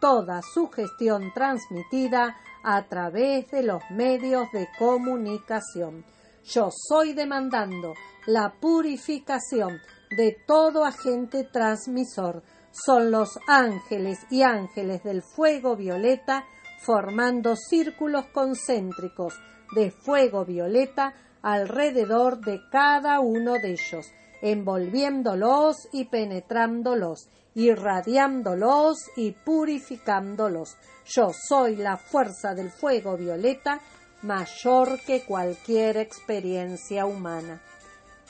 toda 0.00 0.40
sugestión 0.42 1.32
transmitida 1.34 2.36
a 2.64 2.82
través 2.88 3.50
de 3.50 3.62
los 3.62 3.82
medios 3.90 4.50
de 4.52 4.68
comunicación. 4.78 6.04
Yo 6.44 6.68
soy 6.70 7.12
demandando 7.12 7.94
la 8.26 8.54
purificación 8.60 9.80
de 10.16 10.36
todo 10.46 10.84
agente 10.84 11.44
transmisor. 11.44 12.42
Son 12.70 13.10
los 13.10 13.38
ángeles 13.48 14.18
y 14.30 14.42
ángeles 14.42 15.02
del 15.02 15.22
fuego 15.22 15.76
violeta 15.76 16.44
formando 16.78 17.56
círculos 17.56 18.26
concéntricos 18.26 19.34
de 19.74 19.90
fuego 19.90 20.44
violeta 20.44 21.14
alrededor 21.42 22.40
de 22.40 22.60
cada 22.70 23.20
uno 23.20 23.54
de 23.54 23.72
ellos, 23.72 24.06
envolviéndolos 24.42 25.76
y 25.92 26.06
penetrándolos, 26.06 27.28
irradiándolos 27.54 28.96
y 29.16 29.32
purificándolos. 29.32 30.76
Yo 31.06 31.30
soy 31.32 31.76
la 31.76 31.96
fuerza 31.96 32.54
del 32.54 32.70
fuego 32.70 33.16
violeta 33.16 33.80
mayor 34.22 35.00
que 35.06 35.24
cualquier 35.24 35.96
experiencia 35.98 37.06
humana. 37.06 37.60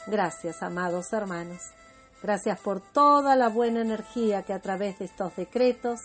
Gracias, 0.07 0.63
amados 0.63 1.13
hermanos. 1.13 1.61
Gracias 2.23 2.61
por 2.61 2.81
toda 2.81 3.37
la 3.37 3.49
buena 3.49 3.81
energía 3.81 4.43
que 4.43 4.53
a 4.53 4.61
través 4.61 4.99
de 4.99 5.07
estos 5.07 5.35
decretos 5.37 6.01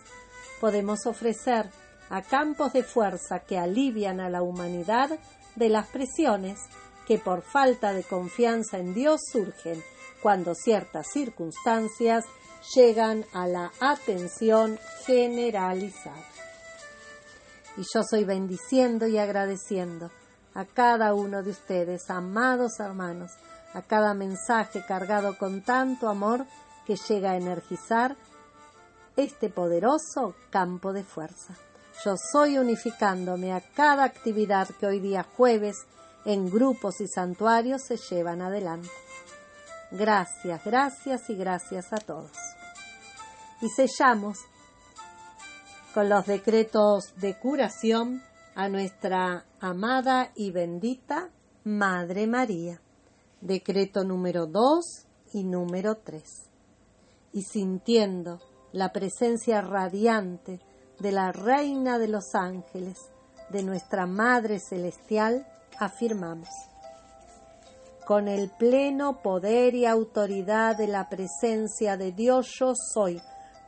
podemos 0.60 1.06
ofrecer 1.06 1.70
a 2.12 2.22
campos 2.22 2.74
de 2.74 2.84
fuerza 2.84 3.39
que 3.39 3.57
alivian 3.57 4.20
a 4.20 4.30
la 4.30 4.43
humanidad 4.43 5.18
de 5.55 5.70
las 5.70 5.88
presiones 5.88 6.59
que 7.07 7.18
por 7.18 7.41
falta 7.41 7.93
de 7.93 8.03
confianza 8.03 8.78
en 8.78 8.93
Dios 8.93 9.22
surgen 9.32 9.82
cuando 10.22 10.53
ciertas 10.53 11.07
circunstancias 11.12 12.26
llegan 12.76 13.26
a 13.34 13.47
la 13.47 13.72
atención 13.80 14.78
generalizada. 15.05 16.22
Y 17.78 17.84
yo 17.93 18.03
soy 18.03 18.26
bendiciendo 18.26 19.07
y 19.07 19.18
agradeciendo 19.18 20.12
a 20.53 20.66
cada 20.66 21.14
uno 21.14 21.41
de 21.41 21.51
ustedes, 21.51 22.09
amados 22.09 22.80
hermanos, 22.82 23.32
a 23.74 23.82
cada 23.82 24.14
mensaje 24.14 24.84
cargado 24.86 25.38
con 25.38 25.62
tanto 25.62 26.09
amor 26.09 26.45
que 26.86 26.97
llega 26.97 27.32
a 27.32 27.38
energizar 27.38 28.18
este 29.16 29.49
poderoso 29.49 30.36
campo 30.49 30.91
de 30.91 31.05
fuerza. 31.05 31.55
Yo 32.04 32.16
soy 32.18 32.58
unificándome 32.58 33.54
a 33.54 33.62
cada 33.62 34.06
actividad 34.06 34.68
que 34.80 34.88
hoy 34.88 34.99
día 34.99 35.24
jueves 35.38 35.86
en 36.26 36.49
grupos 36.49 36.99
y 36.99 37.08
santuarios 37.08 37.84
se 37.84 37.97
llevan 37.97 38.41
adelante. 38.41 38.89
Gracias, 39.91 40.66
gracias 40.66 41.30
y 41.30 41.36
gracias 41.36 41.93
a 41.93 41.97
todos. 41.97 42.32
Y 43.62 43.70
sellamos 43.70 44.39
con 45.93 46.10
los 46.10 46.26
decretos 46.26 47.14
de 47.18 47.38
curación 47.38 48.24
a 48.56 48.68
nuestra 48.68 49.45
amada 49.60 50.32
y 50.36 50.49
bendita 50.49 51.30
Madre 51.66 52.26
María. 52.26 52.82
Decreto 53.41 54.04
número 54.04 54.47
2 54.47 55.06
y 55.34 55.43
número 55.43 55.97
3. 55.97 56.24
Y 57.34 57.43
sintiendo 57.43 58.39
la 58.72 58.91
presencia 58.91 59.62
radiante 59.62 60.62
de 61.02 61.12
la 61.12 61.32
Reina 61.32 61.97
de 61.97 62.08
los 62.08 62.36
Ángeles, 62.36 62.97
de 63.49 63.64
nuestra 63.64 64.06
Madre 64.06 64.60
Celestial, 64.60 65.47
afirmamos. 65.80 66.49
Con 68.06 68.28
el 68.28 68.52
pleno 68.52 69.22
poder 69.24 69.74
y 69.74 69.86
autoridad 69.88 70.78
de 70.78 70.88
la 70.88 71.10
presencia 71.10 71.97
de 71.97 72.12
Dios 72.12 72.52
yo 72.60 72.74
soy, 72.76 73.20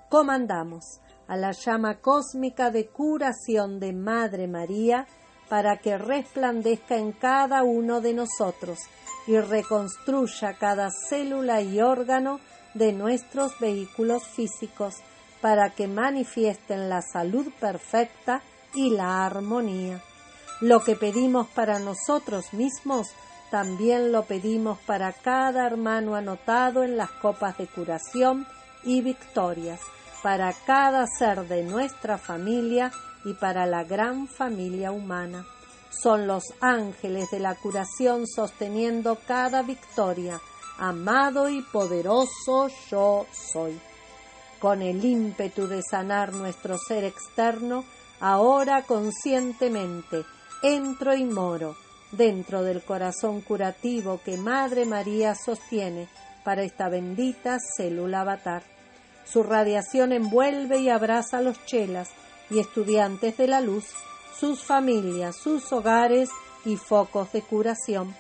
comandamos 0.10 1.00
a 1.28 1.36
la 1.36 1.54
llama 1.54 2.00
cósmica 2.02 2.70
de 2.70 2.88
curación 2.88 3.80
de 3.80 3.94
Madre 3.94 4.48
María 4.48 5.08
para 5.50 5.78
que 5.78 5.98
resplandezca 5.98 6.98
en 6.98 7.14
cada 7.14 7.64
uno 7.64 8.00
de 8.00 8.14
nosotros 8.14 8.78
y 9.26 9.40
reconstruya 9.40 10.54
cada 10.60 10.90
célula 10.92 11.62
y 11.62 11.82
órgano 11.82 12.40
de 12.76 12.94
nuestros 12.94 13.60
vehículos 13.60 14.24
físicos 14.24 14.96
para 15.44 15.72
que 15.72 15.90
manifiesten 15.90 16.88
la 16.88 17.02
salud 17.02 17.52
perfecta 17.60 18.42
y 18.74 18.92
la 18.92 19.26
armonía. 19.26 20.02
Lo 20.62 20.86
que 20.86 20.96
pedimos 20.96 21.48
para 21.50 21.80
nosotros 21.80 22.54
mismos, 22.54 23.08
también 23.52 24.14
lo 24.14 24.24
pedimos 24.24 24.80
para 24.80 25.12
cada 25.12 25.68
hermano 25.68 26.16
anotado 26.16 26.86
en 26.86 26.96
las 26.96 27.12
copas 27.12 27.58
de 27.58 27.68
curación 27.68 28.48
y 28.86 29.02
victorias, 29.02 29.82
para 30.22 30.54
cada 30.66 31.06
ser 31.08 31.46
de 31.50 31.64
nuestra 31.64 32.18
familia 32.18 32.94
y 33.26 33.34
para 33.34 33.66
la 33.66 33.84
gran 33.84 34.30
familia 34.30 34.94
humana. 34.94 35.46
Son 35.90 36.26
los 36.26 36.46
ángeles 36.62 37.30
de 37.32 37.42
la 37.42 37.56
curación 37.56 38.28
sosteniendo 38.28 39.18
cada 39.28 39.62
victoria, 39.62 40.40
amado 40.78 41.50
y 41.50 41.62
poderoso 41.64 42.70
yo 42.90 43.26
soy. 43.52 43.78
Con 44.64 44.82
el 44.82 45.04
ímpetu 45.04 45.68
de 45.68 45.82
sanar 45.84 46.32
nuestro 46.32 46.78
ser 46.78 47.04
externo, 47.04 47.84
ahora 48.22 48.84
conscientemente 48.84 50.24
entro 50.62 51.14
y 51.14 51.26
moro 51.26 51.76
dentro 52.14 52.64
del 52.64 52.82
corazón 52.82 53.42
curativo 53.42 54.22
que 54.24 54.38
Madre 54.38 54.86
María 54.86 55.36
sostiene 55.36 56.08
para 56.46 56.64
esta 56.64 56.88
bendita 56.88 57.58
célula 57.76 58.22
avatar. 58.22 58.64
Su 59.26 59.44
radiación 59.44 60.14
envuelve 60.14 60.80
y 60.80 60.88
abraza 60.88 61.40
a 61.40 61.42
los 61.42 61.66
chelas 61.66 62.12
y 62.50 62.60
estudiantes 62.60 63.36
de 63.36 63.48
la 63.48 63.60
luz, 63.60 63.84
sus 64.40 64.64
familias, 64.64 65.36
sus 65.36 65.74
hogares 65.74 66.30
y 66.64 66.78
focos 66.78 67.34
de 67.34 67.42
curación 67.42 68.16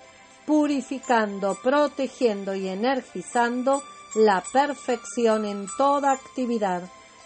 purificando, 0.45 1.57
protegiendo 1.63 2.53
y 2.53 2.67
energizando 2.67 3.81
la 4.15 4.43
perfección 4.51 5.45
en 5.45 5.67
toda 5.77 6.11
actividad. 6.11 6.83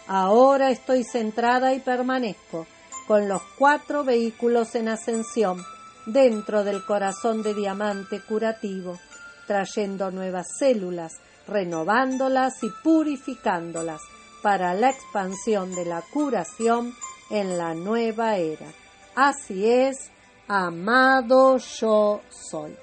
Ahora 0.07 0.69
estoy 0.69 1.03
centrada 1.03 1.73
y 1.73 1.79
permanezco 1.79 2.65
con 3.07 3.27
los 3.27 3.41
cuatro 3.57 4.03
vehículos 4.03 4.75
en 4.75 4.89
ascensión 4.89 5.63
dentro 6.05 6.63
del 6.63 6.85
corazón 6.85 7.43
de 7.43 7.53
diamante 7.53 8.21
curativo, 8.21 8.97
trayendo 9.45 10.11
nuevas 10.11 10.47
células, 10.59 11.13
renovándolas 11.47 12.63
y 12.63 12.69
purificándolas 12.83 14.01
para 14.41 14.73
la 14.73 14.89
expansión 14.89 15.73
de 15.75 15.85
la 15.85 16.01
curación 16.01 16.93
en 17.29 17.57
la 17.57 17.73
nueva 17.73 18.37
era. 18.37 18.67
Así 19.15 19.69
es, 19.69 20.11
amado 20.47 21.57
yo 21.57 22.21
soy. 22.29 22.75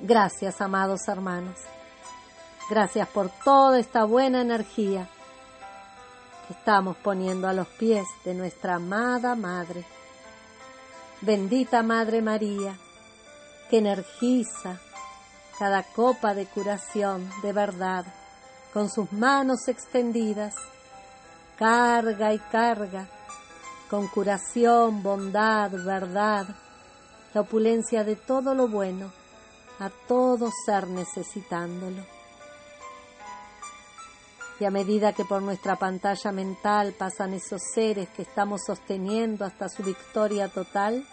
Gracias, 0.00 0.60
amados 0.60 1.00
hermanos. 1.08 1.75
Gracias 2.68 3.08
por 3.08 3.30
toda 3.44 3.78
esta 3.78 4.04
buena 4.04 4.40
energía 4.40 5.08
que 6.46 6.54
estamos 6.54 6.96
poniendo 6.96 7.46
a 7.46 7.52
los 7.52 7.68
pies 7.68 8.06
de 8.24 8.34
nuestra 8.34 8.74
amada 8.74 9.36
Madre. 9.36 9.84
Bendita 11.20 11.84
Madre 11.84 12.20
María, 12.22 12.76
que 13.70 13.78
energiza 13.78 14.80
cada 15.58 15.84
copa 15.84 16.34
de 16.34 16.46
curación 16.46 17.30
de 17.42 17.52
verdad 17.52 18.04
con 18.72 18.90
sus 18.90 19.12
manos 19.12 19.68
extendidas, 19.68 20.54
carga 21.56 22.34
y 22.34 22.38
carga 22.38 23.08
con 23.88 24.08
curación, 24.08 25.04
bondad, 25.04 25.70
verdad, 25.70 26.46
la 27.32 27.40
opulencia 27.42 28.02
de 28.02 28.16
todo 28.16 28.54
lo 28.54 28.66
bueno 28.66 29.12
a 29.78 29.88
todo 30.08 30.50
ser 30.64 30.88
necesitándolo. 30.88 32.15
Y 34.58 34.64
a 34.64 34.70
medida 34.70 35.12
que 35.12 35.24
por 35.24 35.42
nuestra 35.42 35.76
pantalla 35.76 36.32
mental 36.32 36.94
pasan 36.98 37.34
esos 37.34 37.60
seres 37.74 38.08
que 38.10 38.22
estamos 38.22 38.62
sosteniendo 38.66 39.44
hasta 39.44 39.68
su 39.68 39.82
victoria 39.82 40.48
total, 40.48 41.06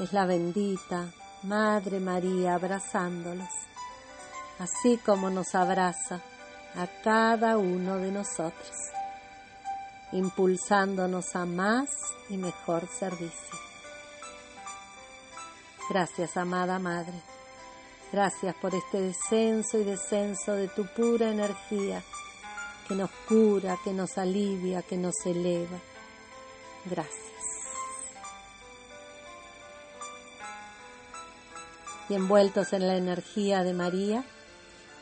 es 0.00 0.12
la 0.12 0.24
bendita 0.24 1.12
Madre 1.42 2.00
María 2.00 2.54
abrazándolos, 2.54 3.50
así 4.58 4.96
como 5.04 5.28
nos 5.28 5.54
abraza 5.54 6.20
a 6.76 6.86
cada 7.02 7.58
uno 7.58 7.96
de 7.98 8.10
nosotros, 8.10 8.72
impulsándonos 10.12 11.36
a 11.36 11.44
más 11.44 11.90
y 12.30 12.36
mejor 12.36 12.88
servicio. 12.88 13.58
Gracias, 15.90 16.36
amada 16.36 16.78
Madre. 16.78 17.31
Gracias 18.12 18.54
por 18.56 18.74
este 18.74 19.00
descenso 19.00 19.78
y 19.78 19.84
descenso 19.84 20.52
de 20.52 20.68
tu 20.68 20.84
pura 20.84 21.30
energía 21.30 22.02
que 22.86 22.94
nos 22.94 23.10
cura, 23.26 23.78
que 23.82 23.94
nos 23.94 24.18
alivia, 24.18 24.82
que 24.82 24.98
nos 24.98 25.14
eleva. 25.24 25.78
Gracias. 26.84 27.16
Y 32.10 32.14
envueltos 32.14 32.74
en 32.74 32.86
la 32.86 32.96
energía 32.96 33.62
de 33.62 33.72
María, 33.72 34.24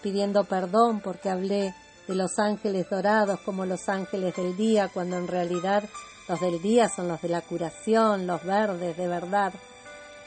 pidiendo 0.02 0.44
perdón 0.44 1.00
porque 1.00 1.30
hablé 1.30 1.74
de 2.06 2.14
los 2.14 2.38
ángeles 2.38 2.88
dorados 2.88 3.40
como 3.40 3.66
los 3.66 3.88
ángeles 3.88 4.36
del 4.36 4.56
día, 4.56 4.88
cuando 4.88 5.16
en 5.16 5.26
realidad 5.26 5.82
los 6.28 6.40
del 6.40 6.62
día 6.62 6.88
son 6.88 7.08
los 7.08 7.20
de 7.22 7.28
la 7.28 7.40
curación, 7.40 8.28
los 8.28 8.44
verdes 8.44 8.96
de 8.96 9.08
verdad, 9.08 9.52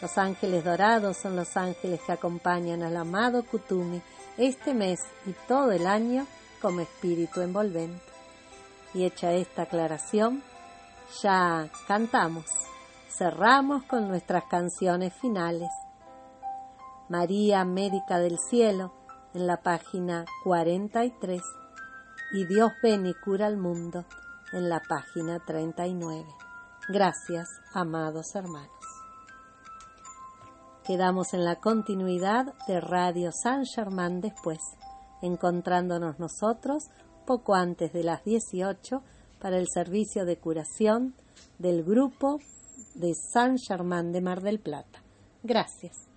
los 0.03 0.17
ángeles 0.17 0.65
dorados 0.65 1.15
son 1.15 1.37
los 1.37 1.55
ángeles 1.55 2.01
que 2.05 2.11
acompañan 2.11 2.83
al 2.83 2.97
amado 2.97 3.41
Kutumi 3.45 4.01
este 4.35 4.73
mes 4.73 4.99
y 5.25 5.31
todo 5.47 5.71
el 5.71 5.87
año 5.87 6.27
como 6.61 6.81
espíritu 6.81 7.39
envolvente. 7.39 8.03
Y 8.93 9.05
hecha 9.05 9.31
esta 9.31 9.61
aclaración, 9.61 10.43
ya 11.21 11.69
cantamos, 11.87 12.43
cerramos 13.07 13.85
con 13.85 14.09
nuestras 14.09 14.43
canciones 14.49 15.13
finales. 15.21 15.69
María, 17.07 17.63
médica 17.63 18.19
del 18.19 18.39
cielo, 18.39 18.93
en 19.33 19.47
la 19.47 19.61
página 19.61 20.25
43, 20.43 21.41
y 22.33 22.45
Dios 22.45 22.73
ven 22.83 23.05
y 23.05 23.13
cura 23.13 23.47
al 23.47 23.55
mundo, 23.55 24.03
en 24.51 24.67
la 24.67 24.81
página 24.81 25.39
39. 25.39 26.25
Gracias, 26.89 27.47
amados 27.73 28.35
hermanos. 28.35 28.82
Quedamos 30.85 31.33
en 31.33 31.45
la 31.45 31.55
continuidad 31.61 32.53
de 32.67 32.81
Radio 32.81 33.31
San 33.31 33.65
Germán 33.65 34.19
después, 34.19 34.59
encontrándonos 35.21 36.19
nosotros 36.19 36.89
poco 37.25 37.55
antes 37.55 37.93
de 37.93 38.03
las 38.03 38.25
18 38.25 39.01
para 39.39 39.57
el 39.57 39.69
servicio 39.69 40.25
de 40.25 40.37
curación 40.37 41.15
del 41.57 41.85
grupo 41.85 42.39
de 42.95 43.13
San 43.15 43.57
Germán 43.57 44.11
de 44.11 44.19
Mar 44.19 44.41
del 44.41 44.59
Plata. 44.59 45.01
Gracias. 45.41 46.12